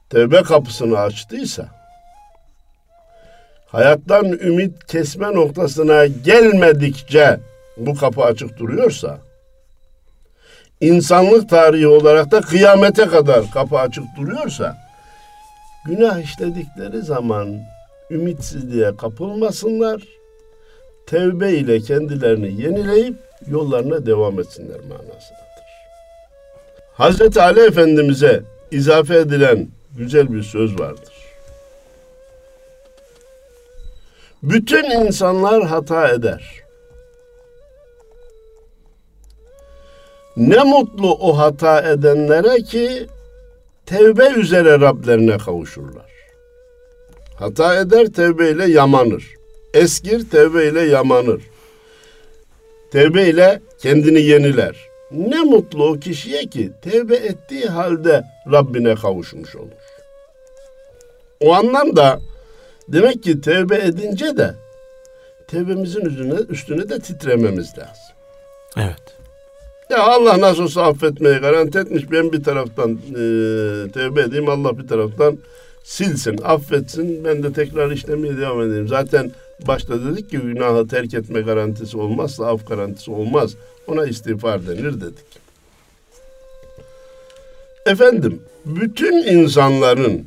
tevbe 0.10 0.44
kapısını 0.44 1.00
açtıysa 1.00 1.68
hayattan 3.68 4.26
ümit 4.26 4.86
kesme 4.88 5.34
noktasına 5.34 6.06
gelmedikçe 6.06 7.40
bu 7.78 7.96
kapı 7.96 8.22
açık 8.22 8.60
duruyorsa 8.60 9.20
insanlık 10.82 11.50
tarihi 11.50 11.88
olarak 11.88 12.32
da 12.32 12.42
kıyamete 12.42 13.06
kadar 13.06 13.52
kapı 13.52 13.80
açık 13.80 14.04
duruyorsa 14.18 14.78
günah 15.86 16.20
işledikleri 16.20 17.02
zaman 17.02 17.60
ümitsizliğe 18.12 18.96
kapılmasınlar. 18.98 20.04
Tevbe 21.08 21.52
ile 21.52 21.80
kendilerini 21.80 22.62
yenileyip 22.62 23.16
yollarına 23.48 24.06
devam 24.06 24.40
etsinler 24.40 24.80
manasına. 24.80 25.43
Hazreti 26.94 27.42
Ali 27.42 27.60
Efendimiz'e 27.60 28.44
izafe 28.72 29.16
edilen 29.16 29.68
güzel 29.98 30.34
bir 30.34 30.44
söz 30.44 30.80
vardır. 30.80 31.14
Bütün 34.44 34.84
insanlar 34.84 35.64
hata 35.64 36.10
eder. 36.10 36.64
Ne 40.38 40.64
mutlu 40.64 41.16
o 41.16 41.38
hata 41.38 41.82
edenlere 41.82 42.64
ki 42.64 43.08
tevbe 43.86 44.28
üzere 44.28 44.80
Rablerine 44.80 45.38
kavuşurlar. 45.38 46.12
Hata 47.36 47.76
eder 47.76 48.08
tevbe 48.08 48.72
yamanır. 48.72 49.34
Eskir 49.74 50.30
tevbe 50.30 50.82
yamanır. 50.82 51.42
Tevbe 52.92 53.60
kendini 53.80 54.22
yeniler. 54.22 54.93
Ne 55.14 55.42
mutlu 55.42 55.90
o 55.90 56.00
kişiye 56.00 56.46
ki 56.46 56.72
tevbe 56.82 57.16
ettiği 57.16 57.66
halde 57.66 58.24
Rabbine 58.52 58.96
kavuşmuş 58.96 59.56
olur. 59.56 59.70
O 61.40 61.54
anlamda 61.54 62.20
demek 62.88 63.24
ki 63.24 63.42
tevbe 63.42 63.76
edince 63.76 64.38
de 64.38 64.56
tevbemizin 65.48 66.02
üstüne, 66.02 66.34
üstüne 66.50 66.90
de 66.90 67.00
titrememiz 67.00 67.78
lazım. 67.78 68.16
Evet. 68.78 69.24
Ya 69.90 70.04
Allah 70.04 70.42
nasıl 70.42 70.64
olsa 70.64 70.84
affetmeyi 70.84 71.38
garanti 71.38 71.80
etmiş. 71.80 72.12
Ben 72.12 72.32
bir 72.32 72.44
taraftan 72.44 72.92
e, 72.92 73.16
tevbe 73.92 74.22
edeyim, 74.22 74.50
Allah 74.50 74.78
bir 74.78 74.88
taraftan 74.88 75.38
silsin, 75.84 76.40
affetsin. 76.44 77.24
Ben 77.26 77.44
de 77.44 77.54
tekrar 77.54 77.92
işlemeye 77.92 78.38
devam 78.38 78.62
edeyim. 78.62 78.88
Zaten 78.88 79.32
başta 79.68 80.06
dedik 80.06 80.30
ki 80.30 80.38
günahı 80.38 80.88
terk 80.88 81.14
etme 81.14 81.42
garantisi 81.42 81.98
olmazsa 81.98 82.48
af 82.48 82.68
garantisi 82.68 83.12
olmaz. 83.12 83.56
Ona 83.88 84.06
istiğfar 84.06 84.68
denir 84.68 85.02
dedik. 85.02 85.26
Efendim, 87.86 88.42
bütün 88.66 89.14
insanların, 89.14 90.26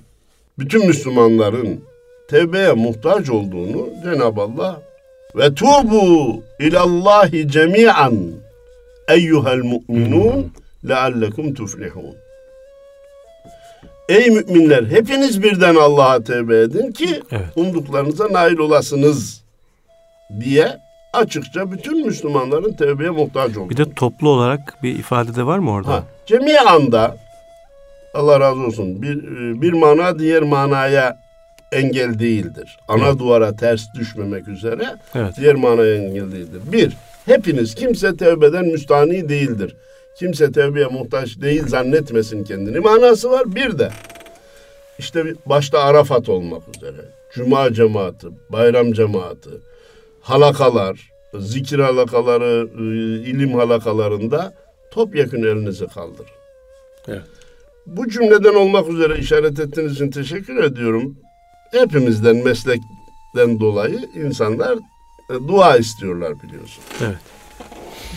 bütün 0.58 0.86
Müslümanların 0.86 1.80
tevbeye 2.28 2.72
muhtaç 2.72 3.30
olduğunu 3.30 3.88
Cenab-ı 4.04 4.40
Allah 4.40 4.82
ve 5.36 5.54
tubu 5.54 6.42
ilallahi 6.60 7.48
cemi'an 7.48 8.16
eyyuhel 9.08 9.58
mu'minun 9.58 10.52
leallekum 10.88 11.54
tuflihun. 11.54 12.25
Ey 14.08 14.30
müminler 14.30 14.84
hepiniz 14.84 15.42
birden 15.42 15.74
Allah'a 15.74 16.24
tevbe 16.24 16.60
edin 16.60 16.92
ki 16.92 17.22
evet. 17.32 17.46
umduklarınıza 17.56 18.32
nail 18.32 18.58
olasınız 18.58 19.42
diye 20.40 20.78
açıkça 21.12 21.72
bütün 21.72 22.06
Müslümanların 22.06 22.72
tevbeye 22.72 23.10
muhtaç 23.10 23.50
olduğunu. 23.56 23.70
Bir 23.70 23.76
de 23.76 23.92
toplu 23.94 24.28
olarak 24.28 24.78
bir 24.82 24.98
ifade 24.98 25.34
de 25.34 25.46
var 25.46 25.58
mı 25.58 25.70
orada? 25.70 25.92
Ha, 25.92 26.04
cemi 26.26 26.58
anda 26.60 27.16
Allah 28.14 28.40
razı 28.40 28.60
olsun 28.60 29.02
bir, 29.02 29.22
bir 29.62 29.72
mana 29.72 30.18
diğer 30.18 30.42
manaya 30.42 31.18
engel 31.72 32.18
değildir. 32.18 32.78
Ana 32.88 33.06
Evet. 33.08 33.18
duvara 33.18 33.56
ters 33.56 33.82
düşmemek 33.94 34.48
üzere 34.48 34.96
Evet. 35.14 35.34
diğer 35.40 35.54
manaya 35.54 35.94
engel 35.94 36.32
değildir. 36.32 36.60
Bir, 36.72 36.92
hepiniz 37.26 37.74
kimse 37.74 38.16
tevbeden 38.16 38.64
müstahni 38.66 39.28
değildir. 39.28 39.76
Kimse 40.18 40.52
tevbeye 40.52 40.86
muhtaç 40.86 41.40
değil 41.40 41.66
zannetmesin 41.66 42.44
kendini 42.44 42.80
manası 42.80 43.30
var. 43.30 43.54
Bir 43.54 43.78
de 43.78 43.90
işte 44.98 45.34
başta 45.46 45.78
Arafat 45.78 46.28
olmak 46.28 46.62
üzere 46.76 47.16
Cuma 47.34 47.72
cemaati, 47.72 48.26
bayram 48.50 48.92
cemaati, 48.92 49.50
halakalar, 50.20 51.10
zikir 51.34 51.78
halakaları, 51.78 52.68
e, 52.74 52.82
ilim 53.30 53.54
halakalarında 53.54 54.54
topyekun 54.90 55.42
elinizi 55.42 55.86
kaldırın. 55.86 56.26
Evet. 57.08 57.22
Bu 57.86 58.08
cümleden 58.08 58.54
olmak 58.54 58.88
üzere 58.88 59.18
işaret 59.18 59.60
ettiğiniz 59.60 59.92
için 59.92 60.10
teşekkür 60.10 60.64
ediyorum. 60.64 61.16
Hepimizden 61.72 62.36
meslekten 62.36 63.60
dolayı 63.60 63.98
insanlar 64.14 64.78
e, 65.30 65.48
dua 65.48 65.76
istiyorlar 65.76 66.42
biliyorsun. 66.42 66.84
Evet. 67.00 67.35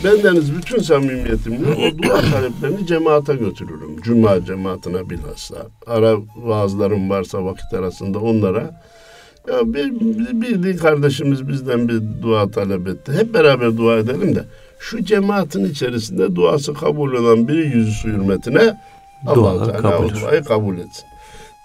Bendeniz 0.03 0.55
bütün 0.57 0.79
samimiyetimle 0.79 1.67
o 1.67 2.03
dua 2.03 2.21
taleplerini 2.21 2.87
cemaate 2.87 3.35
götürürüm. 3.35 4.01
Cuma 4.01 4.45
cemaatine 4.45 5.09
bilhassa. 5.09 5.55
Ara 5.87 6.17
vaazlarım 6.35 7.09
varsa 7.09 7.45
vakit 7.45 7.73
arasında 7.73 8.19
onlara. 8.19 8.81
Ya 9.47 9.73
bir, 9.73 10.63
bir 10.63 10.77
kardeşimiz 10.77 11.47
bizden 11.47 11.87
bir 11.89 12.01
dua 12.21 12.51
talep 12.51 12.87
etti. 12.87 13.11
Hep 13.11 13.33
beraber 13.33 13.77
dua 13.77 13.97
edelim 13.97 14.35
de 14.35 14.45
şu 14.79 15.03
cemaatin 15.03 15.65
içerisinde 15.65 16.35
duası 16.35 16.73
kabul 16.73 17.13
olan 17.13 17.47
biri 17.47 17.77
yüzü 17.77 18.07
hürmetine 18.07 18.81
Allah 19.27 19.65
Teala 19.65 19.81
kabul 19.81 20.13
duayı 20.21 20.43
kabul 20.43 20.77
etsin. 20.77 21.05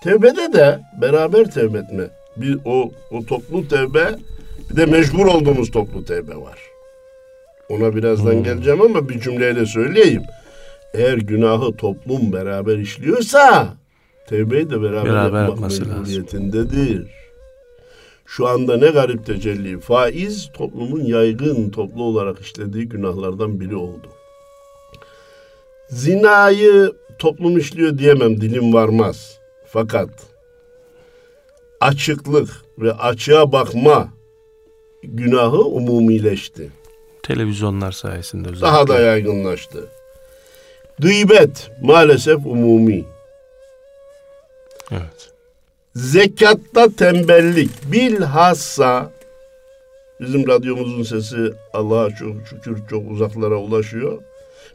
Tevbede 0.02 0.52
de 0.52 0.80
beraber 1.00 1.50
tevbe 1.50 1.78
etme. 1.78 2.04
Bir 2.36 2.58
o, 2.64 2.90
o 3.10 3.24
toplu 3.24 3.68
tevbe 3.68 4.18
bir 4.70 4.76
de 4.76 4.86
mecbur 4.86 5.26
olduğumuz 5.26 5.70
toplu 5.70 6.04
tevbe 6.04 6.36
var. 6.36 6.58
Ona 7.68 7.96
birazdan 7.96 8.32
Hmm. 8.32 8.42
geleceğim 8.44 8.82
ama 8.82 9.08
bir 9.08 9.20
cümleyle 9.20 9.66
söyleyeyim. 9.66 10.22
Eğer 10.94 11.18
günahı 11.18 11.72
toplum 11.76 12.32
beraber 12.32 12.78
işliyorsa 12.78 13.74
tevbeyi 14.28 14.70
de 14.70 14.82
beraber, 14.82 15.04
Beraber 15.12 15.42
yapmak 15.42 15.62
lazım. 15.62 15.88
mecburiyetindedir. 15.88 17.06
Şu 18.26 18.46
anda 18.48 18.76
ne 18.76 18.86
garip 18.90 19.26
tecelli. 19.26 19.80
Faiz 19.80 20.48
toplumun 20.54 21.00
yaygın 21.04 21.70
toplu 21.70 22.02
olarak 22.02 22.40
işlediği 22.40 22.88
günahlardan 22.88 23.60
biri 23.60 23.76
oldu. 23.76 24.06
Zinayı 25.88 26.92
toplum 27.18 27.58
işliyor 27.58 27.98
diyemem 27.98 28.40
dilim 28.40 28.72
varmaz. 28.74 29.38
Fakat 29.66 30.08
açıklık 31.80 32.48
ve 32.78 32.92
açığa 32.92 33.52
bakma 33.52 34.08
günahı 35.02 35.60
umumileşti. 35.64 36.70
Televizyonlar 37.24 37.92
sayesinde 37.92 38.48
özellikle. 38.48 38.66
Daha 38.66 38.88
da 38.88 39.00
yaygınlaştı. 39.00 39.84
Gıybet 40.98 41.70
maalesef 41.82 42.46
umumi. 42.46 43.04
Evet. 44.90 45.30
Zekatta 45.94 46.88
tembellik 46.96 47.70
bilhassa 47.92 49.10
bizim 50.20 50.48
radyomuzun 50.48 51.02
sesi 51.02 51.52
Allah'a 51.72 52.10
çok 52.10 52.46
şükür 52.50 52.78
çok 52.90 53.10
uzaklara 53.10 53.56
ulaşıyor. 53.56 54.22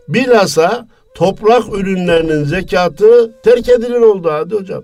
Bilhassa 0.08 0.88
toprak 1.16 1.64
ürünlerinin 1.74 2.44
zekatı 2.44 3.32
terk 3.44 3.70
edilir 3.70 4.02
oldu 4.02 4.32
hadi 4.32 4.56
hocam. 4.56 4.84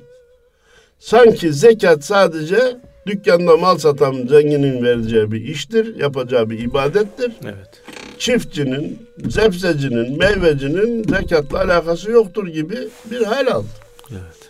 Sanki 0.99 1.53
zekat 1.53 2.03
sadece 2.03 2.77
dükkanda 3.07 3.57
mal 3.57 3.77
satan 3.77 4.27
zenginin 4.27 4.83
vereceği 4.83 5.31
bir 5.31 5.41
iştir, 5.41 5.95
yapacağı 5.95 6.49
bir 6.49 6.59
ibadettir. 6.59 7.31
Evet. 7.43 7.81
Çiftçinin, 8.19 9.07
zepsecinin, 9.29 10.17
meyvecinin 10.19 11.03
zekatla 11.03 11.59
alakası 11.59 12.11
yoktur 12.11 12.47
gibi 12.47 12.77
bir 13.11 13.21
hal 13.21 13.47
aldı. 13.47 13.67
Evet. 14.11 14.49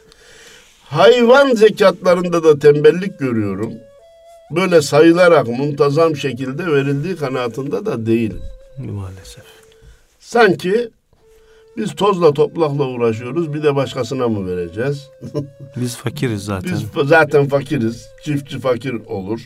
Hayvan 0.84 1.54
zekatlarında 1.56 2.44
da 2.44 2.60
tembellik 2.60 3.20
görüyorum. 3.20 3.74
Böyle 4.52 4.82
sayılarak 4.82 5.48
muntazam 5.48 6.16
şekilde 6.16 6.68
verildiği 6.68 7.16
kanaatinde 7.16 7.86
da 7.86 8.06
değilim. 8.06 8.42
Maalesef. 8.78 9.44
Sanki 10.20 10.90
biz 11.78 11.96
tozla 11.96 12.34
toplakla 12.34 12.88
uğraşıyoruz 12.88 13.54
bir 13.54 13.64
de 13.64 13.76
başkasına 13.76 14.28
mı 14.28 14.48
vereceğiz? 14.48 15.10
Biz 15.76 15.96
fakiriz 15.96 16.46
zaten. 16.46 16.72
Biz 16.74 17.10
zaten 17.10 17.48
fakiriz. 17.48 18.08
Çiftçi 18.24 18.60
fakir 18.60 18.94
olur. 19.08 19.40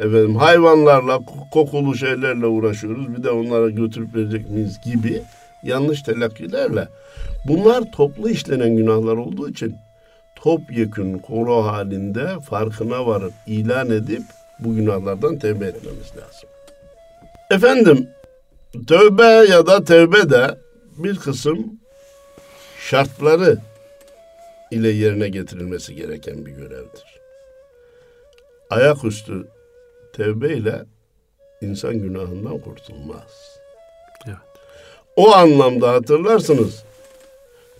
Efendim 0.00 0.36
hayvanlarla, 0.36 1.18
kokulu 1.52 1.94
şeylerle 1.94 2.46
uğraşıyoruz. 2.46 3.16
Bir 3.16 3.22
de 3.22 3.30
onlara 3.30 3.70
götürüp 3.70 4.14
verecek 4.14 4.50
miyiz 4.50 4.76
gibi 4.84 5.22
yanlış 5.62 6.02
telakkilerle. 6.02 6.88
Bunlar 7.48 7.92
toplu 7.92 8.30
işlenen 8.30 8.76
günahlar 8.76 9.16
olduğu 9.16 9.48
için 9.48 9.74
topyekün 10.36 11.18
koro 11.18 11.62
halinde 11.62 12.40
farkına 12.40 13.06
varıp 13.06 13.32
ilan 13.46 13.90
edip 13.90 14.22
bu 14.58 14.74
günahlardan 14.74 15.38
tevbe 15.38 15.66
etmemiz 15.66 16.12
lazım. 16.16 16.48
Efendim 17.50 18.08
tövbe 18.86 19.52
ya 19.52 19.66
da 19.66 19.84
tevbe 19.84 20.30
de 20.30 20.58
bir 20.98 21.18
kısım 21.18 21.80
şartları 22.78 23.58
ile 24.70 24.88
yerine 24.88 25.28
getirilmesi 25.28 25.94
gereken 25.94 26.46
bir 26.46 26.52
görevdir. 26.52 27.20
Ayaküstü 28.70 29.46
tevbe 30.12 30.54
ile 30.56 30.84
insan 31.60 31.94
günahından 31.98 32.58
kurtulmaz. 32.58 33.58
Evet. 34.26 34.36
O 35.16 35.32
anlamda 35.34 35.92
hatırlarsınız 35.92 36.84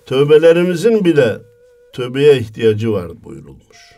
tövbelerimizin 0.07 1.05
bile 1.05 1.39
tövbeye 1.93 2.39
ihtiyacı 2.39 2.93
var 2.93 3.25
buyurulmuş. 3.25 3.93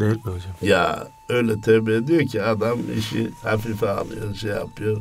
Değil 0.00 0.12
mi 0.12 0.20
hocam? 0.24 0.56
Ya 0.62 1.08
öyle 1.28 1.60
tövbe 1.64 1.94
ediyor 1.94 2.22
ki 2.28 2.42
adam 2.42 2.80
işi 2.98 3.30
hafife 3.42 3.88
alıyor, 3.88 4.34
şey 4.34 4.50
yapıyor. 4.50 4.96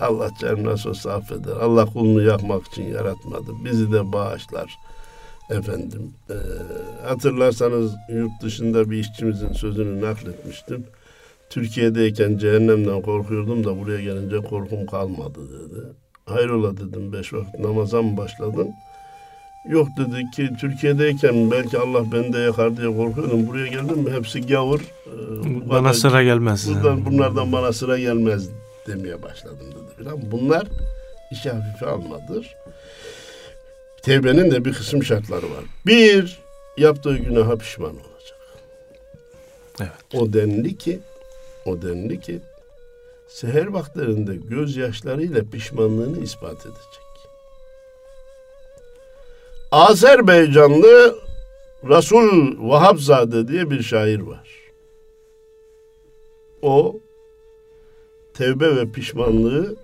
Allah 0.00 0.30
canına 0.40 0.70
nasıl 0.70 0.90
olsa 0.90 1.12
affeder. 1.12 1.52
Allah 1.52 1.86
kulunu 1.86 2.22
yakmak 2.22 2.66
için 2.66 2.82
yaratmadı. 2.84 3.50
Bizi 3.64 3.92
de 3.92 4.12
bağışlar. 4.12 4.78
Efendim, 5.50 6.12
eee, 6.30 6.36
hatırlarsanız 7.06 7.92
yurt 8.08 8.42
dışında 8.42 8.90
bir 8.90 8.98
işçimizin 8.98 9.52
sözünü 9.52 10.00
nakletmiştim. 10.00 10.84
Türkiye'deyken 11.50 12.38
cehennemden 12.38 13.02
korkuyordum 13.02 13.64
da 13.64 13.80
buraya 13.80 14.00
gelince 14.00 14.36
korkum 14.36 14.86
kalmadı 14.86 15.40
dedi. 15.52 15.80
Hayrola 16.26 16.76
dedim 16.76 17.12
beş 17.12 17.32
vakit 17.32 17.58
namaza 17.60 18.02
mı 18.02 18.16
başladın? 18.16 18.68
Yok 19.68 19.88
dedi 19.98 20.30
ki 20.36 20.50
Türkiye'deyken 20.60 21.50
belki 21.50 21.78
Allah 21.78 22.12
beni 22.12 22.32
de 22.32 22.38
yakar 22.38 22.76
diye 22.76 22.96
korkuyordum. 22.96 23.46
Buraya 23.46 23.66
geldim 23.66 23.98
mi 23.98 24.10
hepsi 24.10 24.46
gavur. 24.46 24.80
Ee, 24.80 25.70
Bana 25.70 25.94
sıra 25.94 26.22
gelmez. 26.22 26.68
Buradan, 26.74 27.06
bunlardan 27.06 27.52
bana 27.52 27.72
sıra 27.72 27.98
gelmez 27.98 28.48
demeye 28.86 29.22
başladım 29.22 29.66
dedi 29.66 29.96
filan. 29.96 30.30
Bunlar 30.30 30.66
işi 31.30 31.50
hafife 31.50 31.86
almadır. 31.86 32.56
Tevbenin 34.02 34.50
de 34.50 34.64
bir 34.64 34.72
kısım 34.72 35.04
şartları 35.04 35.50
var. 35.50 35.64
Bir, 35.86 36.40
yaptığı 36.76 37.16
günaha 37.16 37.56
pişman 37.56 37.90
olacak. 37.90 38.38
Evet. 39.80 39.90
O 40.14 40.32
denli 40.32 40.78
ki, 40.78 41.00
o 41.66 41.82
denli 41.82 42.20
ki 42.20 42.40
seher 43.28 43.66
vakitlerinde 43.66 44.36
gözyaşlarıyla 44.36 45.42
pişmanlığını 45.52 46.18
ispat 46.18 46.66
edecek. 46.66 47.04
Azerbaycanlı 49.70 51.18
Resul 51.88 52.56
Vahapzade 52.68 53.48
diye 53.48 53.70
bir 53.70 53.82
şair 53.82 54.20
var. 54.20 54.48
O 56.62 57.00
tevbe 58.34 58.76
ve 58.76 58.92
pişmanlığı 58.92 59.76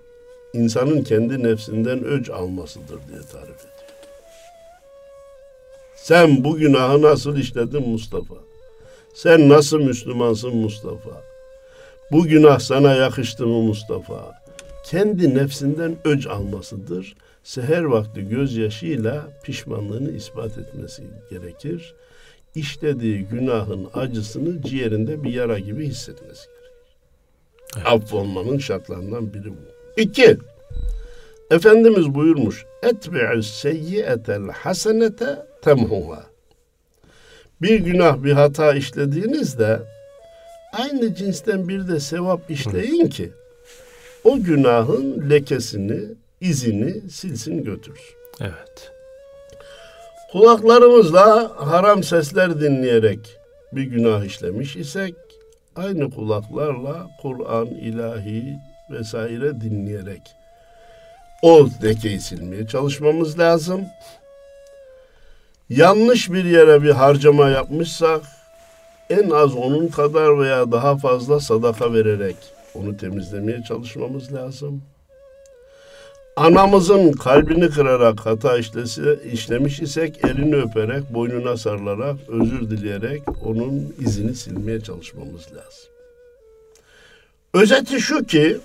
insanın 0.53 1.03
kendi 1.03 1.43
nefsinden 1.43 2.03
öc 2.03 2.33
almasıdır 2.33 2.99
diye 3.09 3.21
tarif 3.31 3.59
ediyor. 3.59 3.71
Sen 5.95 6.43
bu 6.43 6.57
günahı 6.57 7.01
nasıl 7.01 7.37
işledin 7.37 7.89
Mustafa? 7.89 8.35
Sen 9.13 9.49
nasıl 9.49 9.79
Müslümansın 9.79 10.55
Mustafa? 10.55 11.23
Bu 12.11 12.23
günah 12.23 12.59
sana 12.59 12.93
yakıştı 12.93 13.47
mı 13.47 13.61
Mustafa? 13.61 14.31
Kendi 14.85 15.35
nefsinden 15.35 15.97
öc 16.05 16.29
almasıdır. 16.29 17.15
Seher 17.43 17.83
vakti 17.83 18.29
gözyaşıyla 18.29 19.27
pişmanlığını 19.43 20.11
ispat 20.11 20.57
etmesi 20.57 21.03
gerekir. 21.29 21.93
İşlediği 22.55 23.19
günahın 23.19 23.87
acısını 23.93 24.61
ciğerinde 24.61 25.23
bir 25.23 25.33
yara 25.33 25.59
gibi 25.59 25.87
hissetmesi 25.87 26.47
gerekir. 26.47 26.60
Evet. 27.77 28.61
Şartlarından 28.61 29.33
biri 29.33 29.49
bu. 29.49 30.01
İki, 30.01 30.37
Efendimiz 31.51 32.13
buyurmuş, 32.13 32.65
etbi'ü 32.83 33.43
seyyiyetel 33.43 34.41
hasenete 34.49 35.45
temhuha. 35.61 36.23
bir 37.61 37.79
günah, 37.79 38.23
bir 38.23 38.31
hata 38.31 38.73
işlediğinizde 38.73 39.79
aynı 40.73 41.15
cinsten 41.15 41.67
bir 41.67 41.87
de 41.87 41.99
sevap 41.99 42.51
işleyin 42.51 43.09
ki 43.09 43.31
o 44.23 44.43
günahın 44.43 45.29
lekesini, 45.29 45.99
izini 46.41 47.09
silsin 47.09 47.63
götürsün. 47.63 48.15
Evet. 48.41 48.91
Kulaklarımızla 50.31 51.51
haram 51.57 52.03
sesler 52.03 52.61
dinleyerek 52.61 53.37
bir 53.71 53.83
günah 53.83 54.25
işlemiş 54.25 54.75
isek 54.75 55.15
aynı 55.75 56.11
kulaklarla 56.11 57.07
Kur'an, 57.21 57.67
ilahi 57.67 58.59
vesaire 58.89 59.61
dinleyerek 59.61 60.21
o 61.41 61.69
lekeyi 61.83 62.21
silmeye 62.21 62.67
çalışmamız 62.67 63.39
lazım. 63.39 63.85
Yanlış 65.69 66.31
bir 66.31 66.45
yere 66.45 66.83
bir 66.83 66.89
harcama 66.89 67.49
yapmışsak 67.49 68.21
en 69.09 69.29
az 69.29 69.55
onun 69.55 69.87
kadar 69.87 70.39
veya 70.39 70.71
daha 70.71 70.97
fazla 70.97 71.39
sadaka 71.39 71.93
vererek 71.93 72.35
onu 72.75 72.97
temizlemeye 72.97 73.63
çalışmamız 73.63 74.33
lazım. 74.33 74.81
Anamızın 76.35 77.11
kalbini 77.11 77.69
kırarak 77.69 78.19
hata 78.19 78.57
işlesi, 78.57 79.19
işlemiş 79.31 79.79
isek 79.79 80.25
elini 80.25 80.55
öperek, 80.55 81.13
boynuna 81.13 81.57
sarılarak, 81.57 82.15
özür 82.27 82.69
dileyerek 82.69 83.21
onun 83.45 83.95
izini 83.99 84.35
silmeye 84.35 84.81
çalışmamız 84.81 85.41
lazım. 85.41 85.91
Özeti 87.53 88.01
şu 88.01 88.25
ki 88.25 88.57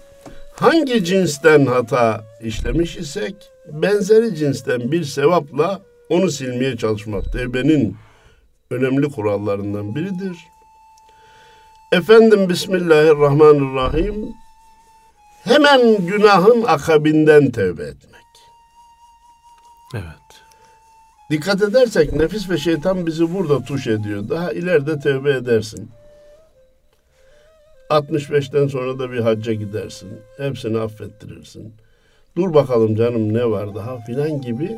hangi 0.55 1.05
cinsten 1.05 1.67
hata 1.67 2.25
işlemiş 2.43 2.97
isek 2.97 3.35
benzeri 3.73 4.35
cinsten 4.35 4.93
bir 4.93 5.05
sevapla 5.05 5.81
onu 6.09 6.31
silmeye 6.31 6.77
çalışmak 6.77 7.33
tevbenin 7.33 7.97
önemli 8.71 9.09
kurallarından 9.09 9.95
biridir. 9.95 10.37
Efendim 11.93 12.49
Bismillahirrahmanirrahim 12.49 14.15
hemen 15.47 16.07
günahın 16.07 16.63
akabinden 16.63 17.51
tevbe 17.51 17.83
etmek. 17.83 18.17
Evet. 19.95 20.43
Dikkat 21.31 21.63
edersek 21.63 22.13
nefis 22.13 22.51
ve 22.51 22.59
şeytan 22.59 23.07
bizi 23.07 23.35
burada 23.35 23.65
tuş 23.65 23.87
ediyor. 23.87 24.29
Daha 24.29 24.53
ileride 24.53 25.01
tevbe 25.01 25.31
edersin. 25.31 25.91
65'ten 27.91 28.67
sonra 28.67 28.99
da 28.99 29.13
bir 29.13 29.21
hacca 29.21 29.53
gidersin. 29.53 30.21
Hepsini 30.37 30.79
affettirirsin. 30.79 31.75
Dur 32.37 32.55
bakalım 32.55 32.97
canım 32.97 33.35
ne 33.35 33.51
var 33.51 33.75
daha 33.75 33.99
filan 33.99 34.41
gibi 34.41 34.77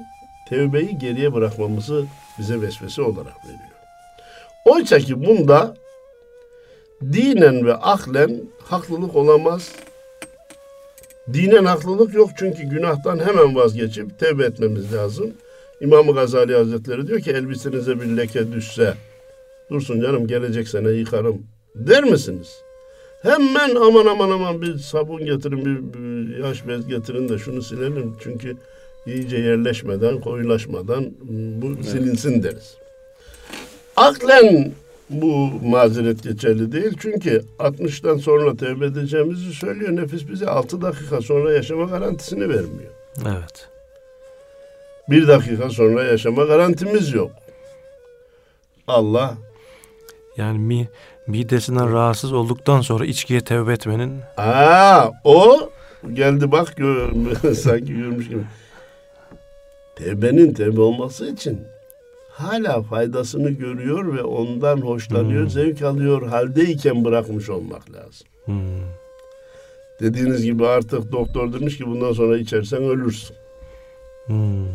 tevbeyi 0.48 0.98
geriye 0.98 1.34
bırakmamızı 1.34 2.04
bize 2.38 2.60
vesvese 2.60 3.02
olarak 3.02 3.44
veriyor. 3.44 3.78
Oysa 4.64 4.98
ki 4.98 5.26
bunda 5.26 5.74
dinen 7.02 7.66
ve 7.66 7.74
aklen 7.74 8.40
haklılık 8.64 9.16
olamaz. 9.16 9.72
Dinen 11.32 11.64
haklılık 11.64 12.14
yok 12.14 12.30
çünkü 12.38 12.62
günahtan 12.62 13.18
hemen 13.18 13.54
vazgeçip 13.54 14.18
tevbe 14.18 14.44
etmemiz 14.44 14.94
lazım. 14.94 15.32
İmam 15.80 16.06
Gazali 16.06 16.54
Hazretleri 16.54 17.06
diyor 17.06 17.20
ki 17.20 17.30
elbisenize 17.30 18.00
bir 18.00 18.06
leke 18.16 18.52
düşse 18.52 18.94
dursun 19.70 20.00
canım 20.00 20.26
gelecek 20.26 20.68
sene 20.68 20.90
yıkarım 20.90 21.42
der 21.74 22.04
misiniz? 22.04 22.48
Hemen 23.22 23.74
aman 23.74 24.06
aman 24.06 24.30
aman 24.30 24.62
bir 24.62 24.78
sabun 24.78 25.24
getirin 25.24 25.64
bir, 25.64 25.98
bir 25.98 26.38
yaş 26.38 26.68
bez 26.68 26.86
getirin 26.86 27.28
de 27.28 27.38
şunu 27.38 27.62
silelim 27.62 28.16
çünkü 28.20 28.56
iyice 29.06 29.36
yerleşmeden 29.36 30.20
koyulaşmadan 30.20 31.10
bu 31.62 31.84
silinsin 31.84 32.42
deriz. 32.42 32.76
Aklen 33.96 34.72
bu 35.10 35.50
mazeret 35.64 36.22
geçerli 36.22 36.72
değil. 36.72 36.96
Çünkü 37.00 37.44
60'tan 37.58 38.18
sonra 38.18 38.56
tevbe 38.56 38.86
edeceğimizi 38.86 39.52
söylüyor. 39.52 39.96
Nefis 39.96 40.28
bize 40.28 40.46
6 40.46 40.82
dakika 40.82 41.22
sonra 41.22 41.52
yaşama 41.52 41.84
garantisini 41.84 42.48
vermiyor. 42.48 42.92
Evet. 43.22 43.68
Bir 45.10 45.28
dakika 45.28 45.70
sonra 45.70 46.02
yaşama 46.04 46.44
garantimiz 46.44 47.14
yok. 47.14 47.30
Allah 48.88 49.34
Yani 50.36 50.58
mi, 50.58 50.88
midesinden 51.26 51.92
rahatsız 51.92 52.32
olduktan 52.32 52.80
sonra 52.80 53.04
içkiye 53.04 53.40
tevbe 53.40 53.72
etmenin 53.72 54.20
Aa, 54.36 55.10
o 55.24 55.70
geldi 56.12 56.52
bak 56.52 56.76
gör, 56.76 57.12
sanki 57.54 57.94
görmüş 57.94 58.28
gibi. 58.28 58.42
Tevbenin 59.96 60.54
tevbe 60.54 60.80
olması 60.80 61.30
için 61.30 61.60
hala 62.38 62.82
faydasını 62.82 63.50
görüyor 63.50 64.16
ve 64.16 64.22
ondan 64.22 64.76
hoşlanıyor, 64.80 65.42
Hmm. 65.42 65.50
zevk 65.50 65.82
alıyor 65.82 66.26
haldeyken 66.28 67.04
bırakmış 67.04 67.50
olmak 67.50 67.90
lazım. 67.92 68.26
hmm, 68.44 68.56
Dediğiniz 70.00 70.44
gibi 70.44 70.66
artık 70.66 71.12
doktor 71.12 71.52
demiş 71.52 71.78
ki 71.78 71.86
bundan 71.86 72.12
sonra 72.12 72.38
içersen 72.38 72.82
ölürsün. 72.82 73.36
hmm, 74.26 74.66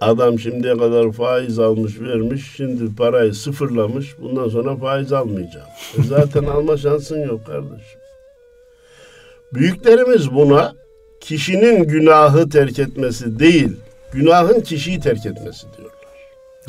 Adam 0.00 0.38
şimdiye 0.38 0.76
kadar 0.78 1.12
faiz 1.12 1.58
almış 1.58 2.00
vermiş, 2.00 2.52
şimdi 2.56 2.96
parayı 2.96 3.34
sıfırlamış, 3.34 4.18
bundan 4.18 4.48
sonra 4.48 4.76
faiz 4.76 5.12
almayacağım. 5.12 5.66
E 5.98 6.02
zaten 6.02 6.44
alma 6.54 6.76
şansın 6.76 7.26
yok 7.26 7.46
kardeşim. 7.46 8.00
Büyüklerimiz 9.54 10.34
buna 10.34 10.74
kişinin 11.20 11.84
günahı 11.84 12.48
terk 12.48 12.78
etmesi 12.78 13.38
değil, 13.38 13.76
günahın 14.12 14.60
kişiyi 14.60 15.00
terk 15.00 15.26
etmesi 15.26 15.66
diyorlar. 15.76 15.97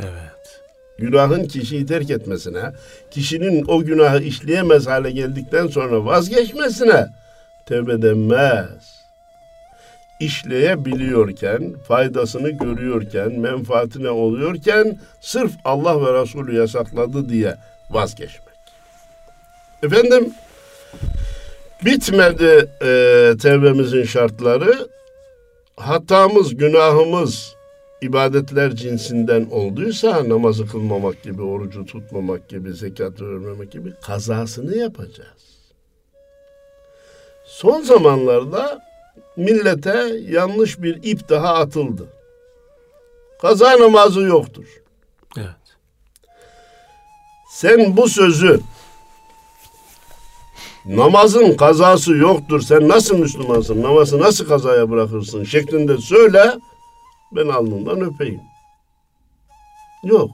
Evet. 0.03 0.61
Günahın 0.97 1.43
kişiyi 1.47 1.85
terk 1.85 2.09
etmesine, 2.09 2.71
kişinin 3.11 3.65
o 3.67 3.83
günahı 3.83 4.21
işleyemez 4.21 4.87
hale 4.87 5.11
geldikten 5.11 5.67
sonra 5.67 6.05
vazgeçmesine 6.05 7.07
tevbe 7.65 8.01
denmez. 8.01 8.99
İşleyebiliyorken, 10.19 11.73
faydasını 11.87 12.49
görüyorken, 12.49 13.39
menfaatine 13.39 14.09
oluyorken 14.09 14.99
sırf 15.21 15.51
Allah 15.65 16.05
ve 16.05 16.21
Resulü 16.21 16.55
yasakladı 16.55 17.29
diye 17.29 17.55
vazgeçmek. 17.89 18.55
Efendim, 19.83 20.33
bitmedi 21.85 22.69
e, 22.81 23.33
tevbemizin 23.41 24.03
şartları. 24.03 24.89
Hatamız, 25.77 26.57
günahımız, 26.57 27.55
ibadetler 28.01 28.75
cinsinden 28.75 29.47
olduysa 29.51 30.29
namazı 30.29 30.67
kılmamak 30.67 31.23
gibi, 31.23 31.41
orucu 31.41 31.85
tutmamak 31.85 32.49
gibi, 32.49 32.73
zekat 32.73 33.21
vermemek 33.21 33.71
gibi 33.71 33.93
kazasını 34.01 34.77
yapacağız. 34.77 35.49
Son 37.45 37.81
zamanlarda 37.81 38.85
millete 39.37 40.21
yanlış 40.29 40.81
bir 40.81 40.99
ip 41.03 41.29
daha 41.29 41.53
atıldı. 41.53 42.07
Kaza 43.41 43.79
namazı 43.79 44.21
yoktur. 44.21 44.65
Evet. 45.37 45.47
Sen 47.49 47.97
bu 47.97 48.09
sözü 48.09 48.59
namazın 50.85 51.53
kazası 51.53 52.15
yoktur. 52.15 52.61
Sen 52.61 52.87
nasıl 52.87 53.17
Müslümansın? 53.17 53.83
Namazı 53.83 54.19
nasıl 54.19 54.47
kazaya 54.47 54.89
bırakırsın? 54.89 55.43
Şeklinde 55.43 55.97
söyle. 55.97 56.53
Ben 57.31 57.47
alnından 57.47 58.01
öpeyim. 58.01 58.41
Yok. 60.03 60.31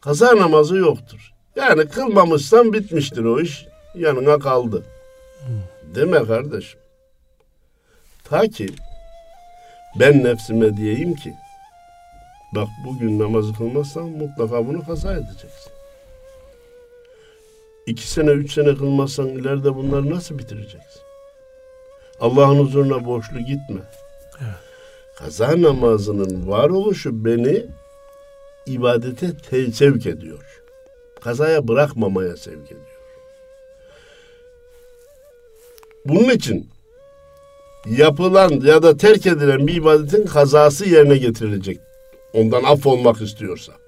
Kaza 0.00 0.36
namazı 0.36 0.76
yoktur. 0.76 1.32
Yani 1.56 1.88
kılmamışsan 1.88 2.72
bitmiştir 2.72 3.24
o 3.24 3.40
iş. 3.40 3.66
Yanına 3.94 4.38
kaldı. 4.38 4.84
Deme 5.94 6.24
kardeşim. 6.24 6.80
Ta 8.24 8.48
ki 8.48 8.68
ben 10.00 10.24
nefsime 10.24 10.76
diyeyim 10.76 11.14
ki 11.14 11.34
bak 12.54 12.68
bugün 12.86 13.18
namazı 13.18 13.52
kılmazsan 13.52 14.04
mutlaka 14.04 14.66
bunu 14.66 14.86
kaza 14.86 15.12
edeceksin. 15.12 15.72
İki 17.86 18.10
sene, 18.10 18.30
üç 18.30 18.52
sene 18.52 18.74
kılmazsan 18.74 19.28
ileride 19.28 19.74
bunları 19.74 20.10
nasıl 20.10 20.38
bitireceksin? 20.38 21.02
Allah'ın 22.20 22.58
huzuruna 22.58 23.04
borçlu 23.04 23.38
gitme. 23.38 23.80
Kaza 25.18 25.62
namazının 25.62 26.48
varoluşu 26.50 27.24
beni 27.24 27.66
ibadete 28.66 29.36
te- 29.50 29.72
sevk 29.72 30.06
ediyor. 30.06 30.62
Kazaya 31.20 31.68
bırakmamaya 31.68 32.36
sevk 32.36 32.66
ediyor. 32.66 32.80
Bunun 36.06 36.30
için 36.30 36.68
yapılan 37.86 38.50
ya 38.50 38.82
da 38.82 38.96
terk 38.96 39.26
edilen 39.26 39.66
bir 39.66 39.74
ibadetin 39.74 40.26
kazası 40.26 40.88
yerine 40.88 41.16
getirilecek. 41.16 41.78
Ondan 42.32 42.62
af 42.64 42.86
olmak 42.86 43.20
istiyorsak. 43.22 43.80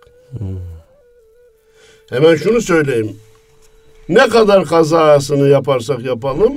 Hemen 2.09 2.37
şunu 2.37 2.61
söyleyeyim. 2.61 3.17
Ne 4.09 4.29
kadar 4.29 4.65
kazasını 4.65 5.49
yaparsak 5.49 6.03
yapalım 6.05 6.53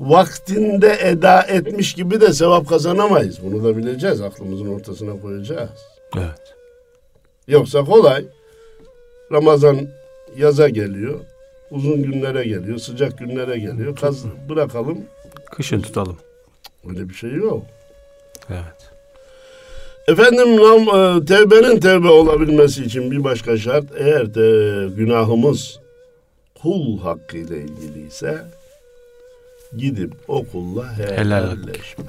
vaktinde 0.00 0.98
eda 1.02 1.42
etmiş 1.42 1.94
gibi 1.94 2.20
de 2.20 2.32
sevap 2.32 2.68
kazanamayız. 2.68 3.38
Bunu 3.42 3.64
da 3.64 3.76
bileceğiz. 3.76 4.20
Aklımızın 4.20 4.66
ortasına 4.66 5.20
koyacağız. 5.20 5.70
Evet. 6.16 6.54
Yoksa 7.48 7.84
kolay. 7.84 8.24
Ramazan 9.32 9.88
yaza 10.36 10.68
geliyor. 10.68 11.20
Uzun 11.70 12.02
günlere 12.02 12.44
geliyor, 12.44 12.78
sıcak 12.78 13.18
günlere 13.18 13.58
geliyor. 13.58 13.96
Kaz 13.96 14.24
bırakalım. 14.48 14.98
Kışın 15.50 15.80
tutalım. 15.80 16.16
Öyle 16.88 17.08
bir 17.08 17.14
şey 17.14 17.32
yok. 17.32 17.62
Evet. 18.50 18.90
Efendim 20.08 20.48
e, 20.48 21.24
tevbenin 21.24 21.80
tevbe 21.80 22.08
olabilmesi 22.08 22.84
için 22.84 23.10
bir 23.10 23.24
başka 23.24 23.58
şart 23.58 23.84
eğer 23.98 24.34
de 24.34 24.88
günahımız 24.96 25.80
kul 26.62 26.98
hakkı 26.98 27.36
ile 27.36 27.58
ilgili 27.58 28.06
ise 28.06 28.38
gidip 29.76 30.12
o 30.28 30.44
kulla 30.44 30.98
helalleşmek. 30.98 32.06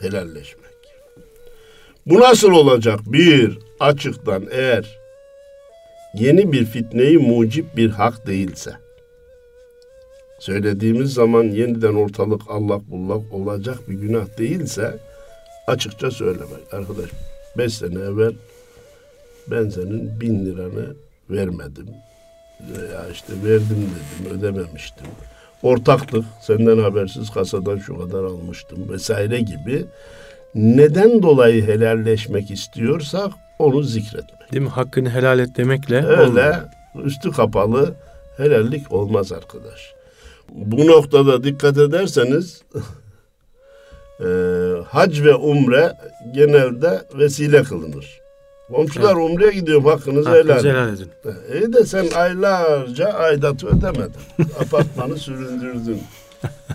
Helalleşmek. 0.00 0.64
Bu 2.06 2.20
nasıl 2.20 2.52
olacak? 2.52 3.00
Bir, 3.06 3.58
açıktan 3.80 4.46
eğer 4.50 4.98
yeni 6.14 6.52
bir 6.52 6.64
fitneyi 6.64 7.18
mucip 7.18 7.76
bir 7.76 7.90
hak 7.90 8.26
değilse, 8.26 8.72
söylediğimiz 10.38 11.14
zaman 11.14 11.44
yeniden 11.44 11.94
ortalık 11.94 12.42
allak 12.48 12.90
bullak 12.90 13.32
olacak 13.32 13.78
bir 13.88 13.94
günah 13.94 14.38
değilse, 14.38 14.98
açıkça 15.66 16.10
söylemek. 16.10 16.72
Arkadaş 16.74 17.10
beş 17.58 17.74
sene 17.74 17.98
evvel 17.98 18.32
ben 19.46 19.68
senin 19.68 20.20
bin 20.20 20.46
liranı 20.46 20.94
vermedim. 21.30 21.88
Ya 22.92 23.08
işte 23.12 23.32
verdim 23.44 23.90
dedim, 23.90 24.38
ödememiştim. 24.38 25.06
Ortaklık, 25.64 26.24
senden 26.40 26.78
habersiz 26.78 27.30
kasadan 27.30 27.78
şu 27.78 27.98
kadar 27.98 28.24
almıştım 28.24 28.78
vesaire 28.88 29.40
gibi. 29.40 29.84
Neden 30.54 31.22
dolayı 31.22 31.66
helalleşmek 31.66 32.50
istiyorsak 32.50 33.32
onu 33.58 33.82
zikretmek. 33.82 34.52
Değil 34.52 34.62
mi? 34.62 34.68
Hakkını 34.68 35.10
helal 35.10 35.38
et 35.38 35.56
demekle 35.56 36.06
Öyle 36.06 36.22
olmuyor. 36.22 36.54
üstü 37.04 37.30
kapalı 37.30 37.94
helallik 38.36 38.92
olmaz 38.92 39.32
arkadaş. 39.32 39.94
Bu 40.48 40.86
noktada 40.86 41.44
dikkat 41.44 41.78
ederseniz 41.78 42.62
e, 44.20 44.26
hac 44.88 45.20
ve 45.20 45.34
umre 45.34 45.92
genelde 46.34 47.02
vesile 47.14 47.62
kılınır. 47.62 48.23
Komşular 48.72 49.16
umreye 49.16 49.52
gidiyorum 49.52 49.84
hakkınızı 49.84 50.30
helal. 50.30 50.48
Hakkınızı 50.48 50.68
edin. 50.68 50.76
helal 50.76 50.94
edin. 50.94 51.10
İyi 51.54 51.72
de 51.72 51.84
sen 51.86 52.06
aylarca 52.16 53.08
aidatı 53.08 53.66
ödemedin. 53.66 54.20
Apartmanı 54.60 55.16
süründürdün. 55.16 56.02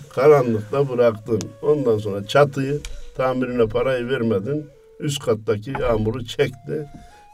Karanlıkta 0.09 0.89
bıraktın. 0.89 1.41
Ondan 1.61 1.97
sonra 1.97 2.27
çatıyı 2.27 2.81
tamirine 3.17 3.67
parayı 3.67 4.09
vermedin. 4.09 4.65
Üst 4.99 5.19
kattaki 5.25 5.73
yağmuru 5.81 6.25
çekti. 6.25 6.87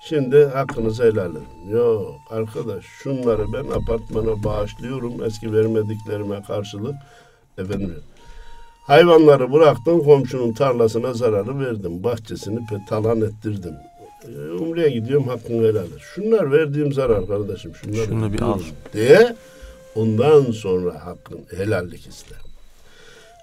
Şimdi 0.09 0.45
hakkınızı 0.45 1.03
helal 1.03 1.31
edin. 1.31 1.75
Yok 1.77 2.15
arkadaş 2.29 2.85
şunları 3.03 3.45
ben 3.53 3.71
apartmana 3.71 4.43
bağışlıyorum 4.43 5.23
eski 5.23 5.53
vermediklerime 5.53 6.43
karşılık. 6.47 6.95
Efendim 7.57 7.95
hayvanları 8.87 9.53
bıraktım 9.53 10.03
komşunun 10.03 10.53
tarlasına 10.53 11.13
zararı 11.13 11.59
verdim. 11.59 12.03
Bahçesini 12.03 12.59
talan 12.89 13.21
ettirdim. 13.21 13.73
Ee, 14.27 14.51
Umre'ye 14.51 14.89
gidiyorum 14.89 15.27
hakkını 15.27 15.67
helal 15.67 15.85
et. 15.85 15.99
Şunlar 16.15 16.51
verdiğim 16.51 16.93
zarar 16.93 17.27
kardeşim. 17.27 17.71
Şunları 17.75 18.05
Şunu 18.05 18.33
bir 18.33 18.41
al. 18.41 18.59
Diye 18.93 19.35
ondan 19.95 20.51
sonra 20.51 21.05
hakkın 21.05 21.39
helallik 21.57 22.07
iste. 22.07 22.35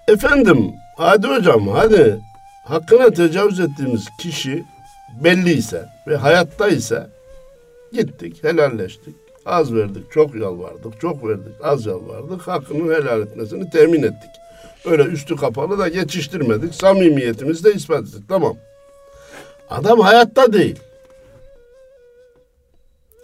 Efendim 0.07 0.71
hadi 0.97 1.27
hocam 1.27 1.67
hadi 1.67 2.19
hakkına 2.65 3.09
tecavüz 3.09 3.59
ettiğimiz 3.59 4.05
kişi 4.19 4.63
belliyse 5.23 5.89
ve 6.07 6.15
hayattaysa 6.15 7.09
gittik 7.93 8.43
helalleştik. 8.43 9.15
Az 9.45 9.73
verdik, 9.73 10.11
çok 10.11 10.35
yalvardık, 10.35 11.01
çok 11.01 11.27
verdik, 11.27 11.53
az 11.63 11.85
yalvardık. 11.85 12.41
Hakkını 12.41 12.93
helal 12.93 13.21
etmesini 13.21 13.69
temin 13.69 14.03
ettik. 14.03 14.29
Öyle 14.85 15.03
üstü 15.03 15.35
kapalı 15.35 15.79
da 15.79 15.87
geçiştirmedik. 15.87 16.75
Samimiyetimizi 16.75 17.63
de 17.63 17.73
ispat 17.73 18.01
ettik. 18.01 18.23
Tamam. 18.29 18.55
Adam 19.73 19.99
hayatta 19.99 20.53
değil. 20.53 20.79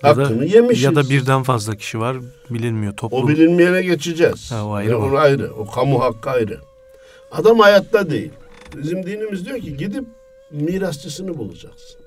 Ya 0.04 0.18
da, 0.18 0.46
yemişiz. 0.46 0.84
ya 0.84 0.96
da 0.96 1.10
birden 1.10 1.44
fazla 1.44 1.76
kişi 1.76 2.00
var 2.00 2.18
bilinmiyor 2.50 2.94
toplum. 2.98 3.24
O 3.24 3.28
bilinmeyene 3.28 3.82
geçeceğiz. 3.82 4.52
Ha, 4.52 4.66
o 4.66 4.72
ayrı 4.74 4.92
Yani 4.92 5.04
o 5.04 5.18
ayrı. 5.18 5.54
O 5.54 5.68
kamu 5.68 6.02
hakkı 6.02 6.30
ayrı. 6.30 6.58
Adam 7.32 7.60
hayatta 7.60 8.10
değil. 8.10 8.32
Bizim 8.78 9.06
dinimiz 9.06 9.46
diyor 9.46 9.60
ki 9.60 9.78
gidip 9.78 10.06
mirasçısını 10.52 11.38
bulacaksın. 11.38 12.00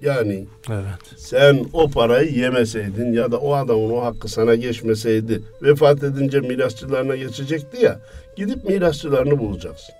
Yani 0.00 0.46
Evet. 0.70 0.84
sen 1.16 1.66
o 1.72 1.90
parayı 1.90 2.32
yemeseydin 2.32 3.12
ya 3.12 3.32
da 3.32 3.38
o 3.38 3.54
adamın 3.54 3.90
o 3.90 4.02
hakkı 4.02 4.28
sana 4.28 4.54
geçmeseydi 4.54 5.42
vefat 5.62 6.02
edince 6.02 6.40
mirasçılarına 6.40 7.16
geçecekti 7.16 7.84
ya 7.84 8.00
gidip 8.36 8.64
mirasçılarını 8.64 9.38
bulacaksın. 9.38 9.94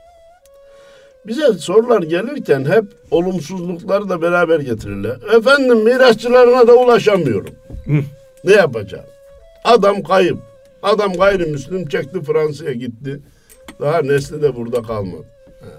Bize 1.27 1.53
sorular 1.53 2.03
gelirken 2.03 2.65
hep 2.65 2.85
olumsuzlukları 3.11 4.09
da 4.09 4.23
beraber 4.23 4.61
getirirler. 4.61 5.17
Efendim 5.37 5.79
mirasçılarına 5.79 6.69
da 6.69 6.75
ulaşamıyorum. 6.75 7.55
Ne 8.45 8.53
yapacağım? 8.53 9.07
Adam 9.65 10.03
kayıp. 10.03 10.39
Adam 10.83 11.13
gayrimüslim 11.13 11.89
çekti 11.89 12.23
Fransa'ya 12.23 12.73
gitti. 12.73 13.21
Daha 13.81 14.03
nesli 14.03 14.43
de 14.43 14.57
burada 14.57 14.83
kalmadı. 14.83 15.25
Ha. 15.61 15.71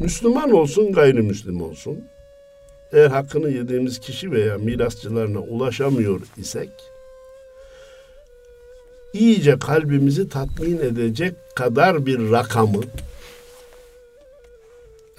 Müslüman 0.00 0.50
olsun 0.50 0.92
gayrimüslim 0.92 1.62
olsun. 1.62 2.04
Eğer 2.92 3.10
hakkını 3.10 3.50
yediğimiz 3.50 4.00
kişi 4.00 4.32
veya 4.32 4.58
mirasçılarına 4.58 5.40
ulaşamıyor 5.40 6.20
isek 6.36 6.70
iyice 9.12 9.58
kalbimizi 9.58 10.28
tatmin 10.28 10.78
edecek 10.78 11.34
kadar 11.54 12.06
bir 12.06 12.30
rakamı 12.30 12.80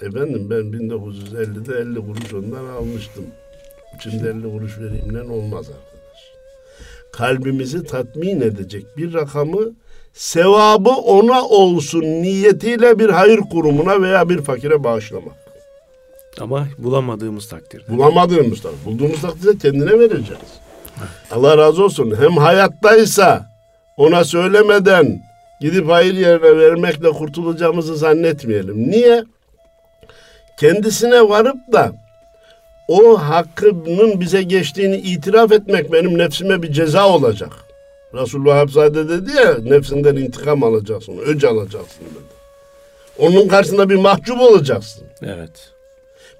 efendim 0.02 0.50
ben 0.50 0.56
1950'de 0.56 1.78
50 1.78 1.94
kuruş 1.94 2.34
ondan 2.34 2.64
almıştım. 2.64 3.24
Şimdi 4.02 4.28
50 4.28 4.42
kuruş 4.42 4.78
vereyimden 4.78 5.28
olmaz 5.28 5.66
arkadaş. 5.66 6.20
Kalbimizi 7.12 7.84
tatmin 7.84 8.40
edecek 8.40 8.86
bir 8.96 9.14
rakamı 9.14 9.72
sevabı 10.12 10.90
ona 10.90 11.44
olsun 11.44 12.02
niyetiyle 12.02 12.98
bir 12.98 13.08
hayır 13.08 13.38
kurumuna 13.38 14.02
veya 14.02 14.28
bir 14.28 14.42
fakire 14.42 14.84
bağışlamak. 14.84 15.34
Ama 16.40 16.66
bulamadığımız 16.78 17.48
takdirde. 17.48 17.84
Bulamadığımız 17.88 18.62
takdirde, 18.62 18.84
bulduğumuz 18.84 19.20
takdirde 19.20 19.58
kendine 19.58 19.98
vereceğiz. 19.98 20.64
Allah 21.30 21.58
razı 21.58 21.84
olsun. 21.84 22.16
Hem 22.20 22.36
hayattaysa 22.36 23.46
ona 23.96 24.24
söylemeden 24.24 25.22
gidip 25.60 25.88
hayır 25.88 26.14
yerine 26.14 26.58
vermekle 26.58 27.10
kurtulacağımızı 27.10 27.96
zannetmeyelim. 27.96 28.90
Niye? 28.90 29.24
Kendisine 30.56 31.28
varıp 31.28 31.72
da 31.72 31.92
o 32.88 33.18
hakkının 33.18 34.20
bize 34.20 34.42
geçtiğini 34.42 34.96
itiraf 34.96 35.52
etmek 35.52 35.92
benim 35.92 36.18
nefsime 36.18 36.62
bir 36.62 36.72
ceza 36.72 37.08
olacak. 37.08 37.52
Resulullah 38.14 38.58
Habzade 38.58 39.08
dedi 39.08 39.30
ya 39.36 39.58
nefsinden 39.58 40.16
intikam 40.16 40.62
alacaksın, 40.62 41.18
öc 41.18 41.44
alacaksın 41.44 42.04
dedi. 42.04 42.34
Onun 43.18 43.48
karşısında 43.48 43.90
bir 43.90 43.96
mahcup 43.96 44.40
olacaksın. 44.40 45.04
Evet. 45.22 45.70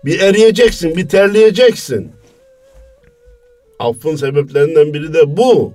Bir 0.05 0.21
eriyeceksin, 0.21 0.97
bir 0.97 1.09
terleyeceksin. 1.09 2.13
Affın 3.79 4.17
sebeplerinden 4.17 4.95
biri 4.95 5.15
de 5.15 5.37
bu. 5.37 5.73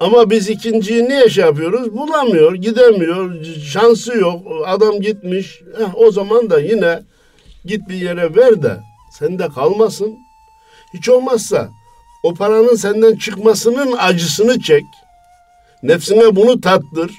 Ama 0.00 0.30
biz 0.30 0.48
ikinciyi 0.48 1.08
niye 1.08 1.28
şey 1.28 1.44
yapıyoruz? 1.44 1.92
Bulamıyor, 1.92 2.54
gidemiyor, 2.54 3.44
şansı 3.44 4.18
yok. 4.18 4.42
Adam 4.66 5.00
gitmiş. 5.00 5.60
Heh, 5.78 5.94
o 5.94 6.10
zaman 6.10 6.50
da 6.50 6.60
yine 6.60 7.02
git 7.64 7.88
bir 7.88 7.94
yere 7.94 8.36
ver 8.36 8.62
de 8.62 8.76
sende 9.18 9.48
kalmasın. 9.48 10.18
Hiç 10.94 11.08
olmazsa 11.08 11.68
o 12.22 12.34
paranın 12.34 12.74
senden 12.74 13.16
çıkmasının 13.16 13.94
acısını 13.98 14.60
çek. 14.60 14.84
Nefsine 15.82 16.36
bunu 16.36 16.60
tattır. 16.60 17.10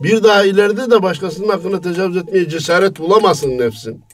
Bir 0.00 0.22
daha 0.22 0.44
ileride 0.44 0.90
de 0.90 1.02
başkasının 1.02 1.48
hakkına 1.48 1.80
tecavüz 1.80 2.16
etmeye 2.16 2.48
cesaret 2.48 2.98
bulamasın 2.98 3.58
nefsin. 3.58 4.04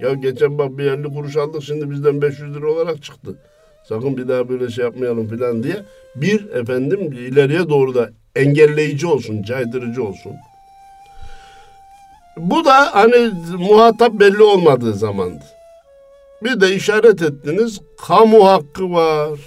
Ya 0.00 0.12
geçen 0.12 0.58
bak 0.58 0.78
bir 0.78 0.84
50 0.84 1.14
kuruş 1.14 1.36
aldık 1.36 1.62
şimdi 1.62 1.90
bizden 1.90 2.22
500 2.22 2.54
lira 2.54 2.72
olarak 2.72 3.02
çıktı. 3.02 3.38
Sakın 3.88 4.16
bir 4.16 4.28
daha 4.28 4.48
böyle 4.48 4.70
şey 4.70 4.84
yapmayalım 4.84 5.28
falan 5.28 5.62
diye. 5.62 5.76
Bir 6.16 6.50
efendim 6.50 7.12
ileriye 7.12 7.68
doğru 7.68 7.94
da 7.94 8.10
engelleyici 8.36 9.06
olsun, 9.06 9.42
caydırıcı 9.42 10.04
olsun. 10.04 10.32
Bu 12.36 12.64
da 12.64 12.94
hani 12.94 13.30
muhatap 13.58 14.12
belli 14.12 14.42
olmadığı 14.42 14.94
zamandı. 14.94 15.44
Bir 16.42 16.60
de 16.60 16.74
işaret 16.74 17.22
ettiniz 17.22 17.80
kamu 18.06 18.48
hakkı 18.48 18.92
var. 18.92 19.40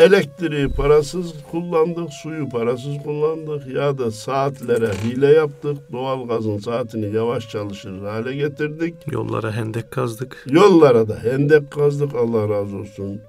Elektriği 0.00 0.68
parasız 0.68 1.32
kullandık, 1.50 2.12
suyu 2.12 2.48
parasız 2.48 2.96
kullandık 3.04 3.66
ya 3.74 3.98
da 3.98 4.10
saatlere 4.10 4.90
hile 5.04 5.26
yaptık. 5.26 5.76
Doğalgazın 5.92 6.58
saatini 6.58 7.16
yavaş 7.16 7.48
çalışır 7.50 8.02
hale 8.02 8.34
getirdik. 8.36 8.94
Yollara 9.12 9.52
hendek 9.52 9.90
kazdık. 9.90 10.46
Yollara 10.50 11.08
da 11.08 11.18
hendek 11.22 11.70
kazdık 11.70 12.14
Allah 12.14 12.48
razı 12.48 12.76
olsun. 12.76 13.20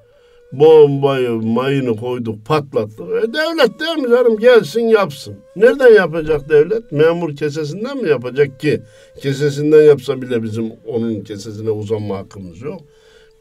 Bombayı, 0.51 1.29
mayını 1.29 1.95
koyduk, 1.95 2.45
patlattık. 2.45 3.09
E 3.23 3.33
devlet 3.33 3.79
değil 3.79 3.97
mi 3.97 4.09
canım 4.09 4.37
gelsin 4.37 4.81
yapsın. 4.81 5.35
Nereden 5.55 5.93
yapacak 5.93 6.49
devlet? 6.49 6.91
Memur 6.91 7.35
kesesinden 7.35 7.97
mi 7.97 8.09
yapacak 8.09 8.59
ki? 8.59 8.81
Kesesinden 9.21 9.81
yapsa 9.81 10.21
bile 10.21 10.43
bizim 10.43 10.73
onun 10.87 11.21
kesesine 11.21 11.69
uzanma 11.69 12.17
hakkımız 12.17 12.61
yok. 12.61 12.81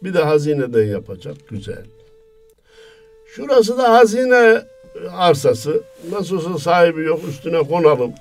Bir 0.03 0.15
de 0.15 0.23
hazineden 0.23 0.87
yapacak. 0.87 1.37
Güzel. 1.49 1.85
Şurası 3.35 3.79
da 3.79 3.93
hazine 3.93 4.63
arsası. 5.13 5.83
Nasıl 6.11 6.37
olsa 6.37 6.59
sahibi 6.59 7.03
yok 7.03 7.21
üstüne 7.29 7.59
konalım. 7.59 8.13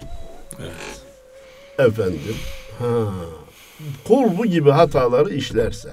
Efendim. 1.80 2.36
Ha. 2.80 3.13
Kul 4.08 4.38
bu 4.38 4.45
gibi 4.45 4.69
hataları 4.72 5.34
işlerse 5.34 5.89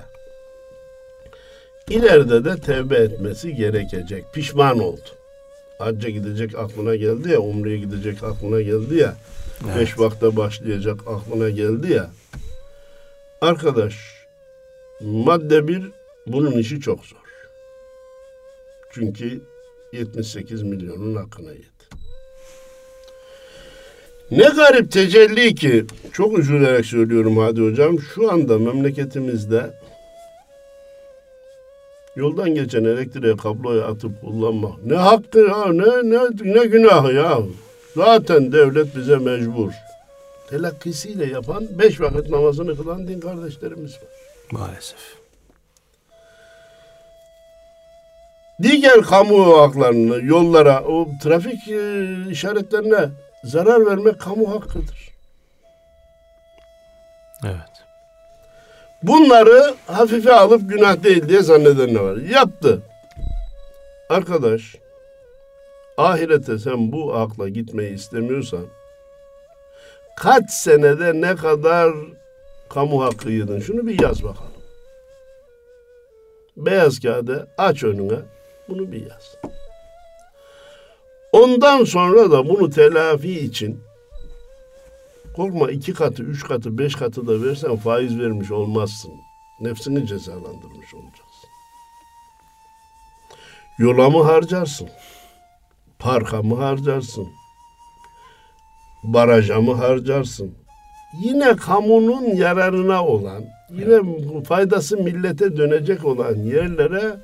ileride 1.91 2.45
de 2.45 2.57
tevbe 2.61 2.97
etmesi 2.97 3.55
gerekecek. 3.55 4.25
Pişman 4.33 4.79
oldu. 4.79 5.01
Hacca 5.79 6.09
gidecek 6.09 6.55
aklına 6.55 6.97
geldi 6.97 7.31
ya, 7.31 7.39
umreye 7.41 7.79
gidecek 7.79 8.23
aklına 8.23 8.61
geldi 8.61 8.95
ya, 8.97 9.15
Evet. 9.67 9.77
beş 9.79 9.99
vakte 9.99 10.37
başlayacak 10.37 11.01
aklına 11.07 11.51
geldi 11.51 11.93
ya. 11.93 12.11
Arkadaş, 13.41 13.95
madde 15.01 15.69
bir, 15.69 15.91
bunun 16.27 16.53
işi 16.53 16.81
çok 16.81 17.05
zor. 17.05 17.26
Çünkü 18.97 19.41
78 19.93 20.63
milyonun 20.63 21.17
hakkına 21.17 21.51
yedi. 21.51 21.67
Ne 24.31 24.49
garip 24.57 24.93
tecelli 24.93 25.55
ki, 25.55 25.85
çok 26.13 26.39
üzülerek 26.39 26.87
söylüyorum 26.87 27.37
Hadi 27.37 27.61
Hocam, 27.61 27.99
şu 27.99 28.33
anda 28.33 28.59
memleketimizde 28.59 29.81
Yoldan 32.17 32.55
geçen 32.55 32.85
elektriğe 32.85 33.37
kabloyu 33.37 33.83
atıp 33.85 34.21
kullanmak. 34.21 34.85
Ne 34.85 34.95
hakkı 34.97 35.39
ya, 35.39 35.67
ne, 35.67 36.11
ne, 36.11 36.21
ne 36.55 36.67
günahı 36.67 37.13
ya. 37.13 37.39
Zaten 37.97 38.53
devlet 38.53 38.97
bize 38.97 39.17
mecbur. 39.17 39.73
Telakkisiyle 40.51 41.27
yapan, 41.27 41.69
beş 41.79 42.01
vakit 42.01 42.31
namazını 42.31 42.77
kılan 42.77 43.09
din 43.09 43.21
kardeşlerimiz 43.21 43.93
var. 43.93 44.09
Maalesef. 44.51 45.26
Diğer 48.62 49.03
kamu 49.03 49.59
haklarını, 49.59 50.25
yollara, 50.25 50.85
o 50.85 51.09
trafik 51.23 51.69
e, 51.69 52.07
işaretlerine 52.31 53.09
zarar 53.45 53.87
vermek 53.87 54.21
kamu 54.21 54.55
hakkıdır. 54.55 55.09
Evet. 57.45 57.77
Bunları 59.03 59.75
hafife 59.87 60.33
alıp 60.33 60.71
günah 60.71 61.03
değil 61.03 61.29
diye 61.29 61.42
zannedenler 61.42 62.01
var. 62.01 62.16
Yaptı. 62.16 62.83
Arkadaş, 64.09 64.77
ahirete 65.99 66.59
sen 66.59 66.92
bu 66.92 67.14
akla 67.14 67.49
gitmeyi 67.49 67.95
istemiyorsan, 67.95 68.66
kaç 70.16 70.51
senede 70.51 71.21
ne 71.21 71.37
kadar 71.37 71.92
kamu 72.69 73.05
hakkı 73.05 73.31
yedin? 73.31 73.61
Şunu 73.61 73.87
bir 73.87 74.03
yaz 74.03 74.25
bakalım. 74.25 74.53
Beyaz 76.57 77.01
kağıda 77.01 77.47
aç 77.59 77.85
önüne, 77.85 78.19
bunu 78.69 78.93
bir 78.93 79.03
yaz. 79.03 79.37
Ondan 81.33 81.85
sonra 81.85 82.31
da 82.31 82.49
bunu 82.49 82.71
telafi 82.71 83.41
için 83.41 83.81
Korkma 85.37 85.71
iki 85.71 85.95
katı, 85.95 86.23
üç 86.23 86.45
katı, 86.45 86.79
beş 86.79 86.95
katı 86.95 87.27
da 87.27 87.43
versen 87.43 87.77
faiz 87.77 88.19
vermiş 88.19 88.51
olmazsın. 88.51 89.13
Nefsini 89.61 90.07
cezalandırmış 90.07 90.95
olacaksın. 90.95 91.51
Yola 93.79 94.11
mı 94.11 94.23
harcarsın? 94.23 94.89
Parka 95.99 96.43
mı 96.43 96.57
harcarsın? 96.57 97.29
Baraja 99.05 99.61
mı 99.61 99.75
harcarsın? 99.75 100.55
Yine 101.23 101.57
kamunun 101.57 102.25
yararına 102.25 103.07
olan, 103.07 103.45
yine 103.71 104.01
faydası 104.45 104.97
millete 104.97 105.57
dönecek 105.57 106.05
olan 106.05 106.35
yerlere 106.35 107.17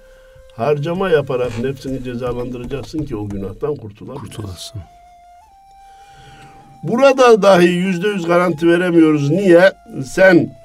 harcama 0.56 1.10
yaparak 1.10 1.58
nefsini 1.58 2.04
cezalandıracaksın 2.04 2.98
ki 2.98 3.16
o 3.16 3.28
günahtan 3.28 3.76
kurtulabilirsin. 3.76 4.36
Kurtulasın. 4.36 4.80
Burada 6.82 7.42
dahi 7.42 7.68
yüzde 7.68 8.08
yüz 8.08 8.26
garanti 8.26 8.68
veremiyoruz. 8.68 9.30
Niye? 9.30 9.72
Sen 10.06 10.56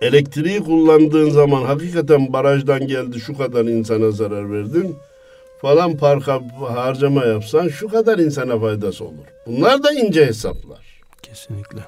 elektriği 0.00 0.60
kullandığın 0.60 1.30
zaman 1.30 1.62
hakikaten 1.62 2.32
barajdan 2.32 2.86
geldi 2.86 3.20
şu 3.20 3.36
kadar 3.38 3.64
insana 3.64 4.10
zarar 4.10 4.52
verdin 4.52 4.96
falan 5.60 5.96
parka 5.96 6.40
harcama 6.74 7.24
yapsan 7.24 7.68
şu 7.68 7.88
kadar 7.88 8.18
insana 8.18 8.58
faydası 8.58 9.04
olur. 9.04 9.26
Bunlar 9.46 9.82
da 9.82 9.92
ince 9.92 10.26
hesaplar. 10.26 11.02
Kesinlikle. 11.22 11.80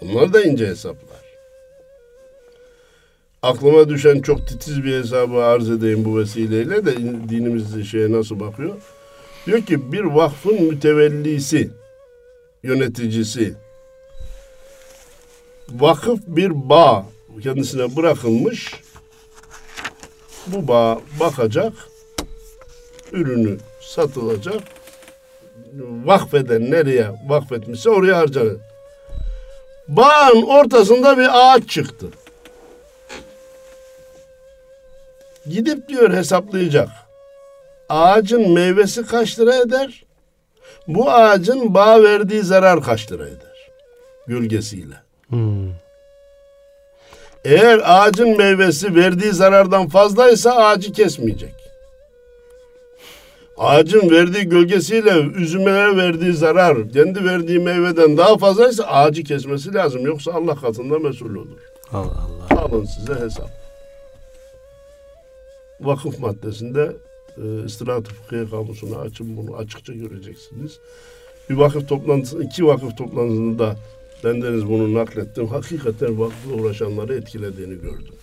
Bunlar 0.00 0.32
da 0.32 0.42
ince 0.42 0.66
hesaplar. 0.66 1.17
Aklıma 3.42 3.88
düşen 3.88 4.20
çok 4.20 4.46
titiz 4.46 4.84
bir 4.84 4.98
hesabı 4.98 5.44
arz 5.44 5.70
edeyim 5.70 6.04
bu 6.04 6.18
vesileyle 6.18 6.86
de 6.86 6.96
dinimiz 7.28 7.90
şeye 7.90 8.12
nasıl 8.12 8.40
bakıyor? 8.40 8.74
Diyor 9.46 9.62
ki 9.62 9.92
bir 9.92 10.04
vakfın 10.04 10.62
mütevellisi 10.62 11.70
yöneticisi 12.62 13.54
vakıf 15.70 16.20
bir 16.26 16.68
bağ 16.68 17.06
kendisine 17.42 17.96
bırakılmış 17.96 18.74
bu 20.46 20.68
bağ 20.68 21.00
bakacak 21.20 21.72
ürünü 23.12 23.58
satılacak 23.80 24.62
vakfeden 26.04 26.70
nereye 26.70 27.10
vakfetmişse 27.28 27.90
oraya 27.90 28.16
harcanır. 28.16 28.56
Bağın 29.88 30.42
ortasında 30.42 31.18
bir 31.18 31.28
ağaç 31.32 31.68
çıktı. 31.68 32.06
Gidip 35.50 35.88
diyor 35.88 36.12
hesaplayacak. 36.12 36.88
Ağacın 37.88 38.50
meyvesi 38.50 39.06
kaç 39.06 39.38
lira 39.38 39.56
eder? 39.56 40.04
Bu 40.88 41.10
ağacın 41.10 41.74
bağ 41.74 42.02
verdiği 42.02 42.42
zarar 42.42 42.82
kaç 42.82 43.12
lira 43.12 43.26
eder? 43.26 43.70
Gölgesiyle. 44.26 44.94
Hmm. 45.28 45.70
Eğer 47.44 47.80
ağacın 47.84 48.36
meyvesi 48.36 48.94
verdiği 48.94 49.32
zarardan 49.32 49.88
fazlaysa 49.88 50.52
ağacı 50.52 50.92
kesmeyecek. 50.92 51.54
Ağacın 53.58 54.10
verdiği 54.10 54.44
gölgesiyle 54.44 55.20
üzümeye 55.20 55.96
verdiği 55.96 56.32
zarar 56.32 56.90
kendi 56.90 57.24
verdiği 57.24 57.58
meyveden 57.58 58.16
daha 58.16 58.38
fazlaysa 58.38 58.84
ağacı 58.84 59.24
kesmesi 59.24 59.74
lazım. 59.74 60.06
Yoksa 60.06 60.32
Allah 60.32 60.54
katında 60.54 60.98
mesul 60.98 61.34
olur. 61.34 61.58
Allah 61.92 62.26
Allah. 62.52 62.60
Alın 62.62 62.84
size 62.84 63.14
hesap. 63.14 63.57
Vakıf 65.80 66.18
maddesinde 66.18 66.96
e, 67.36 67.64
İstirahat-ı 67.64 68.14
Fıkhiye 68.14 68.48
kamusunu 68.50 68.98
açın 68.98 69.36
bunu 69.36 69.56
açıkça 69.56 69.92
göreceksiniz. 69.92 70.78
Bir 71.50 71.54
vakıf 71.54 71.88
toplantısı, 71.88 72.42
iki 72.42 72.66
vakıf 72.66 72.96
toplantısında 72.96 73.76
bendeniz 74.24 74.68
bunu 74.68 74.94
naklettim. 74.94 75.46
Hakikaten 75.46 76.20
vakıfla 76.20 76.52
uğraşanları 76.52 77.14
etkilediğini 77.14 77.74
gördüm. 77.74 78.14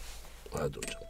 Hadi 0.51 0.77
hocam. 0.77 1.01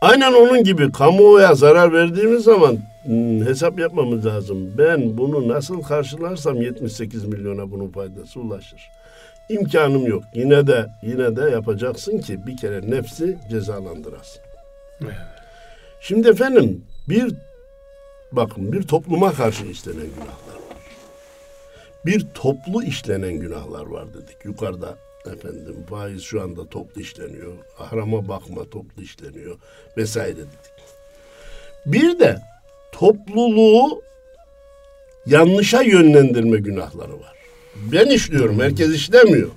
Aynen 0.00 0.32
onun 0.32 0.64
gibi 0.64 0.92
kamuoya 0.92 1.54
zarar 1.54 1.92
verdiğimiz 1.92 2.44
zaman 2.44 2.78
hmm, 3.04 3.46
hesap 3.46 3.78
yapmamız 3.78 4.26
lazım. 4.26 4.78
Ben 4.78 5.18
bunu 5.18 5.48
nasıl 5.48 5.82
karşılarsam 5.82 6.62
78 6.62 7.24
milyona 7.24 7.70
bunun 7.70 7.88
faydası 7.88 8.40
ulaşır. 8.40 8.90
İmkanım 9.48 10.06
yok. 10.06 10.22
Yine 10.34 10.66
de 10.66 10.86
yine 11.02 11.36
de 11.36 11.50
yapacaksın 11.50 12.18
ki 12.18 12.46
bir 12.46 12.56
kere 12.56 12.90
nefsi 12.90 13.38
cezalandırasın. 13.50 14.51
Evet. 15.04 15.16
Şimdi 16.00 16.28
efendim 16.28 16.84
bir 17.08 17.34
bakın 18.32 18.72
bir 18.72 18.82
topluma 18.82 19.32
karşı 19.32 19.64
işlenen 19.64 20.00
günahlar 20.00 20.54
var. 20.70 20.78
Bir 22.06 22.26
toplu 22.34 22.82
işlenen 22.82 23.32
günahlar 23.32 23.86
var 23.86 24.14
dedik. 24.14 24.44
Yukarıda 24.44 24.96
efendim 25.26 25.76
faiz 25.90 26.22
şu 26.22 26.42
anda 26.42 26.68
toplu 26.68 27.00
işleniyor. 27.00 27.52
Ahrama 27.78 28.28
bakma 28.28 28.64
toplu 28.64 29.02
işleniyor 29.02 29.56
vesaire 29.96 30.36
dedik. 30.36 30.72
Bir 31.86 32.18
de 32.18 32.38
topluluğu 32.92 34.02
yanlışa 35.26 35.82
yönlendirme 35.82 36.58
günahları 36.58 37.12
var. 37.20 37.32
Ben 37.76 38.06
işliyorum, 38.06 38.60
herkes 38.60 38.90
işlemiyor. 38.94 39.50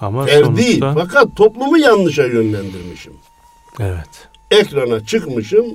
Ama 0.00 0.26
Ferdi, 0.26 0.44
sonuçta 0.44 0.94
fakat 0.94 1.36
toplumu 1.36 1.78
yanlışa 1.78 2.24
yönlendirmişim 2.26 3.12
evet. 3.80 4.28
Ekrana 4.54 5.06
çıkmışım. 5.06 5.66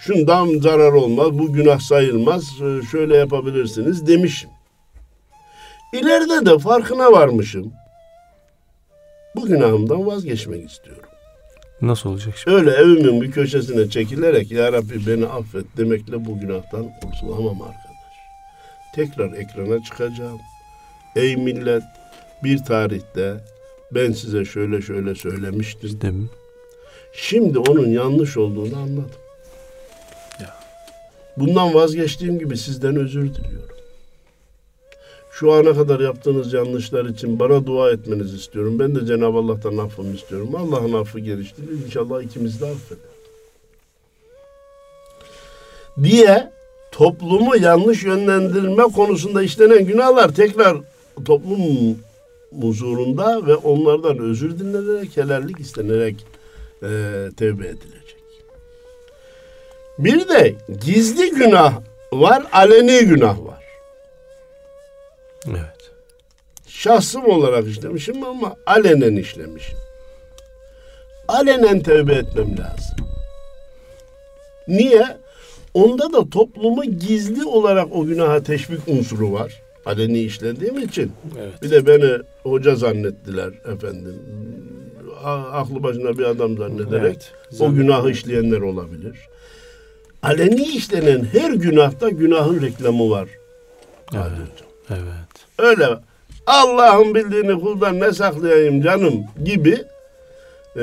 şundan 0.00 0.58
zarar 0.58 0.92
olmaz, 0.92 1.38
bu 1.38 1.52
günah 1.52 1.80
sayılmaz, 1.80 2.44
e, 2.62 2.86
şöyle 2.90 3.16
yapabilirsiniz 3.16 4.06
demişim. 4.06 4.50
İleride 5.92 6.46
de 6.46 6.58
farkına 6.58 7.12
varmışım. 7.12 7.72
Bu 9.36 9.46
günahımdan 9.46 10.06
vazgeçmek 10.06 10.70
istiyorum. 10.70 11.02
Nasıl 11.82 12.10
olacak 12.10 12.36
şimdi? 12.36 12.56
Öyle 12.56 12.70
evimin 12.70 13.22
bir 13.22 13.30
köşesine 13.30 13.90
çekilerek 13.90 14.50
Ya 14.52 14.72
Rabbi 14.72 15.06
beni 15.06 15.26
affet 15.26 15.76
demekle 15.76 16.24
bu 16.24 16.40
günahtan 16.40 16.86
kurtulamam 17.00 17.62
arkadaş. 17.62 17.86
Tekrar 18.94 19.32
ekrana 19.32 19.82
çıkacağım. 19.82 20.38
Ey 21.16 21.36
millet 21.36 21.82
bir 22.44 22.58
tarihte 22.58 23.34
ben 23.90 24.12
size 24.12 24.44
şöyle 24.44 24.82
şöyle 24.82 25.14
söylemiştim. 25.14 26.14
Mi? 26.14 26.28
Şimdi 27.16 27.58
onun 27.58 27.88
yanlış 27.88 28.36
olduğunu 28.36 28.76
anladım. 28.76 29.10
Ya. 30.40 30.54
Bundan 31.36 31.74
vazgeçtiğim 31.74 32.38
gibi 32.38 32.56
sizden 32.56 32.96
özür 32.96 33.34
diliyorum. 33.34 33.76
Şu 35.30 35.52
ana 35.52 35.74
kadar 35.74 36.00
yaptığınız 36.00 36.52
yanlışlar 36.52 37.04
için 37.04 37.38
bana 37.38 37.66
dua 37.66 37.90
etmenizi 37.90 38.36
istiyorum. 38.36 38.78
Ben 38.78 38.94
de 38.94 39.06
Cenab-ı 39.06 39.38
Allah'tan 39.38 39.76
affımı 39.76 40.14
istiyorum. 40.14 40.54
Allah'ın 40.54 40.92
affı 40.92 41.20
geliştirir. 41.20 41.84
İnşallah 41.86 42.22
ikimiz 42.22 42.60
de 42.60 42.66
affeder. 42.66 43.16
Diye 46.02 46.52
toplumu 46.92 47.56
yanlış 47.56 48.04
yönlendirme 48.04 48.82
konusunda 48.82 49.42
işlenen 49.42 49.86
günahlar 49.86 50.34
tekrar 50.34 50.76
toplum 51.24 51.98
huzurunda 52.60 53.46
ve 53.46 53.54
onlardan 53.54 54.18
özür 54.18 54.58
dilenerek, 54.58 55.16
helallik 55.16 55.60
istenerek 55.60 56.26
e, 56.82 56.88
tevbe 57.36 57.66
edilecek. 57.66 58.16
Bir 59.98 60.28
de 60.28 60.54
gizli 60.84 61.30
günah 61.30 61.80
var, 62.12 62.42
aleni 62.52 63.00
günah 63.00 63.46
var. 63.46 63.64
Evet. 65.48 65.90
Şahsım 66.66 67.24
olarak 67.24 67.66
işlemişim 67.66 68.24
ama 68.24 68.56
alenen 68.66 69.16
işlemişim. 69.16 69.78
Alenen 71.28 71.80
tevbe 71.80 72.14
etmem 72.14 72.58
lazım. 72.58 72.96
Niye? 74.68 75.16
Onda 75.74 76.12
da 76.12 76.30
toplumu 76.30 76.84
gizli 76.84 77.44
olarak 77.44 77.88
o 77.92 78.06
günaha 78.06 78.42
teşvik 78.42 78.88
unsuru 78.88 79.32
var. 79.32 79.62
Aleni 79.86 80.18
işlediğim 80.18 80.78
için. 80.78 81.12
Evet. 81.40 81.62
Bir 81.62 81.70
de 81.70 81.86
beni 81.86 82.22
hoca 82.42 82.74
zannettiler 82.74 83.48
efendim. 83.74 84.22
A- 85.24 85.42
Aklı 85.60 85.82
başında 85.82 86.18
bir 86.18 86.24
adam 86.24 86.56
zannederek 86.58 87.02
Evet. 87.50 87.60
o 87.60 87.72
günahı 87.74 88.10
işleyenler 88.10 88.60
olabilir. 88.60 89.16
Aleni 90.22 90.62
işlenen 90.62 91.24
her 91.32 91.50
günahta 91.50 92.08
günahın 92.08 92.62
reklamı 92.62 93.10
var. 93.10 93.28
Evet. 94.14 94.64
Evet. 94.90 95.46
Öyle 95.58 95.86
Allah'ın 96.46 97.14
bildiğini 97.14 97.60
kuldan 97.60 98.00
ne 98.00 98.12
saklayayım 98.12 98.82
canım 98.82 99.14
gibi 99.44 99.78
e, 100.76 100.82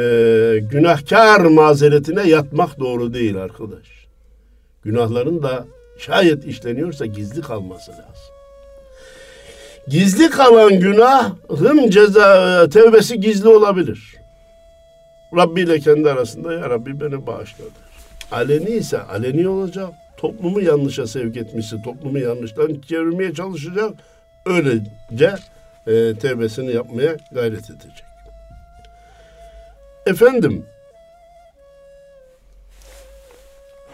günahkar 0.71 1.39
mazeretine 1.39 2.29
yatmak 2.29 2.79
doğru 2.79 3.13
değil 3.13 3.37
arkadaş. 3.37 3.87
Günahların 4.83 5.43
da 5.43 5.65
şayet 5.97 6.45
işleniyorsa 6.45 7.05
gizli 7.05 7.41
kalması 7.41 7.91
lazım. 7.91 8.03
Gizli 9.87 10.29
kalan 10.29 10.79
günahın 10.79 11.89
ceza 11.89 12.69
tevbesi 12.69 13.19
gizli 13.21 13.47
olabilir. 13.47 14.15
Rabbi 15.35 15.61
ile 15.61 15.79
kendi 15.79 16.09
arasında 16.09 16.53
ya 16.53 16.69
Rabbi 16.69 16.99
beni 16.99 17.27
bağışladı. 17.27 17.69
Aleni 18.31 18.69
ise 18.69 19.01
aleni 19.01 19.47
olacak. 19.47 19.89
Toplumu 20.17 20.61
yanlışa 20.61 21.07
sevk 21.07 21.37
etmişse 21.37 21.81
toplumu 21.81 22.19
yanlıştan 22.19 22.81
çevirmeye 22.87 23.33
çalışacak. 23.33 23.91
Öylece 24.45 25.35
e, 25.87 26.13
tevbesini 26.21 26.73
yapmaya 26.73 27.17
gayret 27.31 27.69
edecek. 27.69 28.03
Efendim, 30.05 30.65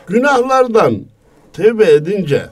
günahlardan 0.07 1.01
tevbe 1.53 1.91
edince 1.91 2.45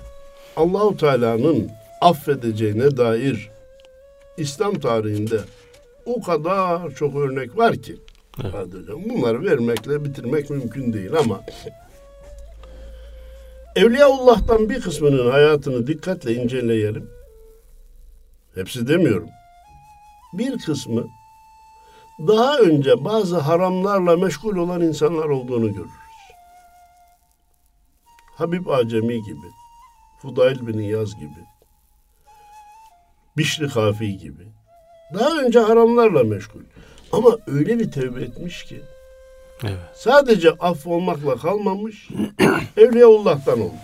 Allahu 0.56 0.98
Teala'nın 0.98 1.72
affedeceğine 2.02 2.98
dair 2.98 3.50
İslam 4.38 4.80
tarihinde 4.80 5.40
o 6.06 6.22
kadar 6.22 6.92
çok 6.92 7.16
örnek 7.16 7.58
var 7.58 7.76
ki. 7.76 7.96
Evet. 8.44 8.68
Bunları 9.10 9.46
vermekle 9.46 10.06
bitirmek 10.06 10.50
mümkün 10.50 10.94
değil 10.94 11.14
ama 11.14 11.42
Evliyaullah'tan 13.76 14.70
bir 14.70 14.82
kısmının 14.82 15.32
hayatını 15.32 15.88
dikkatle 15.88 16.34
inceleyelim. 16.34 17.10
Hepsi 18.56 18.88
demiyorum. 18.88 19.30
Bir 20.34 20.58
kısmı 20.60 21.08
daha 22.20 22.58
önce 22.58 23.06
bazı 23.06 23.38
haramlarla 23.38 24.18
meşgul 24.18 24.58
olan 24.58 24.82
insanlar 24.82 25.26
olduğunu 25.26 25.74
görürüz. 25.74 25.92
Habib 28.36 28.68
Acemi 28.68 29.24
gibi, 29.24 29.48
Fudail 30.22 30.68
bin 30.68 30.78
İyaz 30.78 31.16
gibi, 31.16 31.46
Bişri 33.38 33.70
Kafi 33.70 34.18
gibi. 34.18 34.48
Daha 35.14 35.42
önce 35.42 35.60
haramlarla 35.60 36.24
meşgul. 36.24 36.62
Ama 37.12 37.38
öyle 37.48 37.80
bir 37.80 37.92
tevbe 37.92 38.22
etmiş 38.22 38.64
ki 38.64 38.82
Evet. 39.64 39.74
sadece 39.96 40.52
af 40.60 40.88
olmakla 40.88 41.36
kalmamış, 41.36 42.10
Evliyaullah'tan 42.78 43.60
olmuş. 43.62 43.82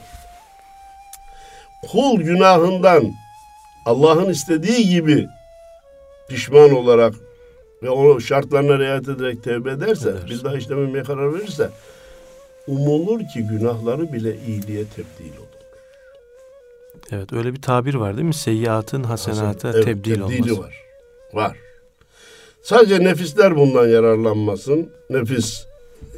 Kul 1.92 2.22
günahından 2.22 3.12
Allah'ın 3.86 4.30
istediği 4.30 4.90
gibi 4.90 5.28
pişman 6.30 6.72
olarak 6.72 7.14
ve 7.84 7.90
o 7.90 8.20
şartlarına 8.20 8.80
riayet 8.80 9.10
ederek 9.10 9.44
tevbe 9.44 9.72
ederse, 9.72 10.10
Ederse. 10.10 10.28
bir 10.28 10.44
daha 10.44 10.56
işlememeye 10.58 11.04
karar 11.04 11.34
verirse, 11.34 11.70
umulur 12.68 13.20
ki 13.20 13.48
günahları 13.48 14.14
bile 14.14 14.38
iyiliğe 14.48 14.86
tebdil 14.86 15.38
olur. 15.38 15.48
Evet 17.12 17.34
öyle 17.34 17.54
bir 17.54 17.62
tabir 17.62 17.96
var 17.96 18.16
değil 18.18 18.28
mi? 18.28 18.34
Seyyiatın 18.34 19.04
hasenata 19.04 19.72
Evet, 19.74 19.86
tebdil 19.86 20.20
olması. 20.20 20.60
var. 20.62 20.76
Var. 21.34 21.58
Sadece 22.64 23.04
nefisler 23.04 23.56
bundan 23.56 23.88
yararlanmasın. 23.88 24.90
Nefis 25.10 25.66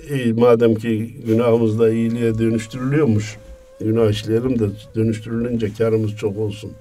iyi, 0.10 0.34
madem 0.34 0.76
ki 0.76 1.14
günahımızda 1.26 1.90
iyiliğe 1.90 2.38
dönüştürülüyormuş. 2.38 3.38
Günah 3.80 4.10
işleyelim 4.10 4.60
de 4.60 4.66
dönüştürülünce 4.96 5.74
karımız 5.78 6.16
çok 6.16 6.38
olsun. 6.38 6.74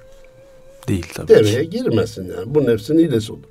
Değil 0.88 1.06
tabii 1.14 1.28
Demeye 1.28 1.62
ki. 1.62 1.70
girmesin 1.70 2.28
yani. 2.36 2.54
Bu 2.54 2.64
nefsin 2.66 2.98
hilesi 2.98 3.32
olur. 3.32 3.42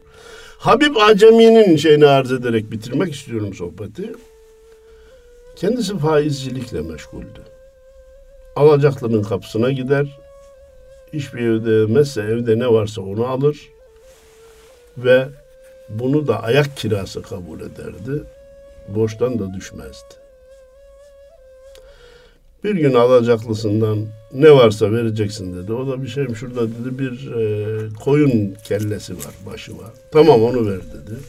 Habib 0.58 0.96
Acemi'nin 0.96 1.76
şeyini 1.76 2.06
arz 2.06 2.32
ederek 2.32 2.72
bitirmek 2.72 3.14
istiyorum 3.14 3.54
sohbeti. 3.54 4.12
Kendisi 5.56 5.98
faizcilikle 5.98 6.82
meşguldü. 6.82 7.42
Alacaklının 8.56 9.24
kapısına 9.24 9.72
gider. 9.72 10.20
Hiçbir 11.14 11.40
evde 11.40 11.70
ödemezse 11.70 12.22
evde 12.22 12.60
ne 12.60 12.68
varsa 12.68 13.02
onu 13.02 13.26
alır. 13.28 13.70
Ve 14.98 15.28
bunu 15.90 16.28
da 16.28 16.44
ayak 16.44 16.78
kirası 16.78 17.22
kabul 17.22 17.60
ederdi. 17.60 18.24
Borçtan 18.88 19.40
da 19.40 19.54
düşmezdi. 19.54 20.24
Bir 22.64 22.76
gün 22.76 22.94
alacaklısından 22.94 24.06
ne 24.34 24.52
varsa 24.52 24.92
vereceksin 24.92 25.56
dedi. 25.56 25.74
O 25.74 25.88
da 25.88 26.04
bir 26.04 26.08
şeyim 26.08 26.36
şurada 26.36 26.68
dedi 26.68 27.00
bir 27.00 27.32
e, 27.32 27.90
koyun 28.04 28.56
kellesi 28.64 29.18
var, 29.18 29.34
başı 29.46 29.78
var. 29.78 29.92
Tamam 30.12 30.44
onu 30.44 30.70
ver 30.70 30.80
dedi. 30.80 31.20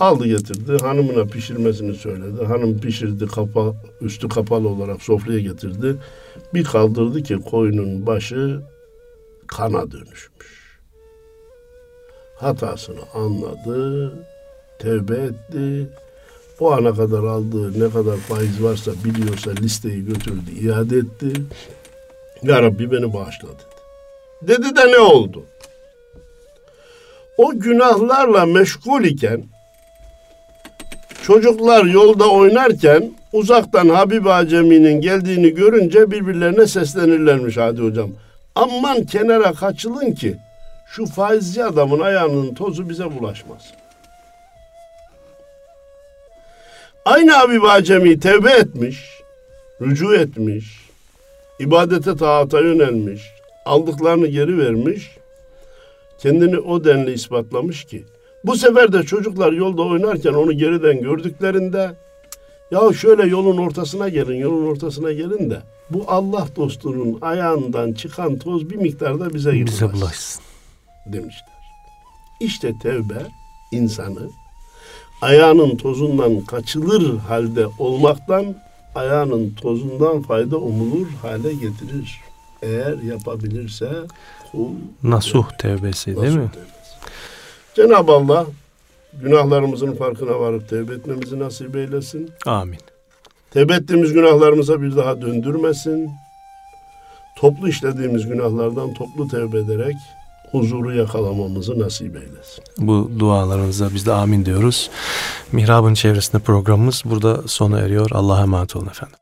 Aldı 0.00 0.26
getirdi. 0.26 0.76
Hanımına 0.82 1.24
pişirmesini 1.24 1.94
söyledi. 1.94 2.44
Hanım 2.44 2.80
pişirdi 2.80 3.26
kapa, 3.26 3.74
üstü 4.00 4.28
kapalı 4.28 4.68
olarak 4.68 5.02
sofraya 5.02 5.40
getirdi. 5.40 5.96
Bir 6.54 6.64
kaldırdı 6.64 7.22
ki 7.22 7.38
koyunun 7.50 8.06
başı 8.06 8.60
kana 9.46 9.92
dönüşmüş. 9.92 10.55
Hatasını 12.36 13.00
anladı. 13.14 14.12
Tevbe 14.78 15.16
etti. 15.16 15.88
O 16.60 16.72
ana 16.72 16.94
kadar 16.94 17.24
aldığı 17.24 17.80
ne 17.80 17.90
kadar 17.90 18.16
faiz 18.16 18.62
varsa 18.62 18.90
biliyorsa 19.04 19.50
listeyi 19.50 20.04
götürdü, 20.04 20.50
iade 20.62 20.96
etti. 20.96 21.42
Ya 22.42 22.62
Rabbi 22.62 22.90
beni 22.90 23.14
bağışla 23.14 23.48
dedi. 23.48 23.76
Dedi 24.42 24.76
de 24.76 24.92
ne 24.92 24.98
oldu? 24.98 25.44
O 27.38 27.58
günahlarla 27.58 28.46
meşgul 28.46 29.04
iken 29.04 29.44
çocuklar 31.22 31.84
yolda 31.84 32.30
oynarken 32.30 33.12
uzaktan 33.32 33.88
Habib 33.88 34.26
Acemi'nin 34.26 35.00
geldiğini 35.00 35.54
görünce 35.54 36.10
birbirlerine 36.10 36.66
seslenirlermiş 36.66 37.56
hadi 37.56 37.82
hocam. 37.82 38.10
Aman 38.54 39.04
kenara 39.04 39.52
kaçılın 39.52 40.12
ki 40.12 40.36
şu 40.86 41.06
faizci 41.06 41.64
adamın 41.64 42.00
ayağının 42.00 42.54
tozu 42.54 42.88
bize 42.88 43.18
bulaşmaz. 43.18 43.72
Aynı 47.04 47.32
Habib 47.32 47.62
Acemi 47.62 48.20
tevbe 48.20 48.50
etmiş. 48.50 49.16
rücu 49.82 50.14
etmiş, 50.14 50.90
ibadete 51.60 52.16
taata 52.16 52.60
yönelmiş, 52.60 53.22
aldıklarını 53.64 54.26
geri 54.26 54.58
vermiş, 54.58 55.16
kendini 56.18 56.58
o 56.58 56.84
denli 56.84 57.12
ispatlamış 57.12 57.84
ki, 57.84 58.04
bu 58.44 58.56
sefer 58.56 58.92
de 58.92 59.02
çocuklar 59.02 59.52
yolda 59.52 59.82
oynarken 59.82 60.32
onu 60.32 60.52
geriden 60.52 61.00
gördüklerinde, 61.00 61.92
ya 62.70 62.92
şöyle 62.92 63.26
yolun 63.26 63.56
ortasına 63.56 64.08
gelin, 64.08 64.36
yolun 64.36 64.66
ortasına 64.66 65.12
gelin 65.12 65.50
de, 65.50 65.58
bu 65.90 66.04
Allah 66.08 66.46
dostunun 66.56 67.18
ayağından 67.20 67.92
çıkan 67.92 68.38
toz 68.38 68.70
bir 68.70 68.76
miktarda 68.76 69.34
bize 69.34 69.52
Bize 69.52 69.92
bulaşsın. 69.92 70.45
Demişler. 71.12 71.56
İşte 72.40 72.78
tevbe 72.78 73.26
insanı 73.72 74.28
ayağının 75.22 75.76
tozundan 75.76 76.40
kaçılır 76.40 77.18
halde 77.18 77.66
olmaktan 77.78 78.54
ayağının 78.94 79.54
tozundan 79.54 80.22
fayda 80.22 80.56
umulur 80.56 81.06
hale 81.22 81.52
getirir. 81.54 82.20
Eğer 82.62 82.98
yapabilirse 82.98 83.90
kul 84.52 84.68
Nasuh 85.02 85.50
tevbesi 85.58 86.06
değil 86.06 86.18
nasuh 86.26 86.36
mi? 86.36 86.50
tevbesi. 86.54 86.96
Cenab-ı 87.74 88.12
Allah 88.12 88.46
günahlarımızın 89.22 89.92
farkına 89.94 90.40
varıp 90.40 90.68
tevbe 90.68 90.94
etmemizi 90.94 91.38
nasip 91.38 91.76
eylesin. 91.76 92.30
Amin. 92.46 92.78
Tevbe 93.50 93.74
ettiğimiz 93.74 94.12
günahlarımıza 94.12 94.82
bir 94.82 94.96
daha 94.96 95.20
döndürmesin. 95.20 96.10
Toplu 97.38 97.68
işlediğimiz 97.68 98.26
günahlardan 98.26 98.94
toplu 98.94 99.28
tevbe 99.28 99.58
ederek 99.58 99.96
huzuru 100.50 100.94
yakalamamızı 100.94 101.78
nasip 101.78 102.16
eylesin. 102.16 102.64
Bu 102.78 103.10
dualarınıza 103.18 103.88
biz 103.94 104.06
de 104.06 104.12
amin 104.12 104.44
diyoruz. 104.44 104.90
Mihrab'ın 105.52 105.94
çevresinde 105.94 106.42
programımız 106.42 107.02
burada 107.04 107.48
sona 107.48 107.78
eriyor. 107.78 108.10
Allah'a 108.12 108.42
emanet 108.42 108.76
olun 108.76 108.86
efendim. 108.86 109.16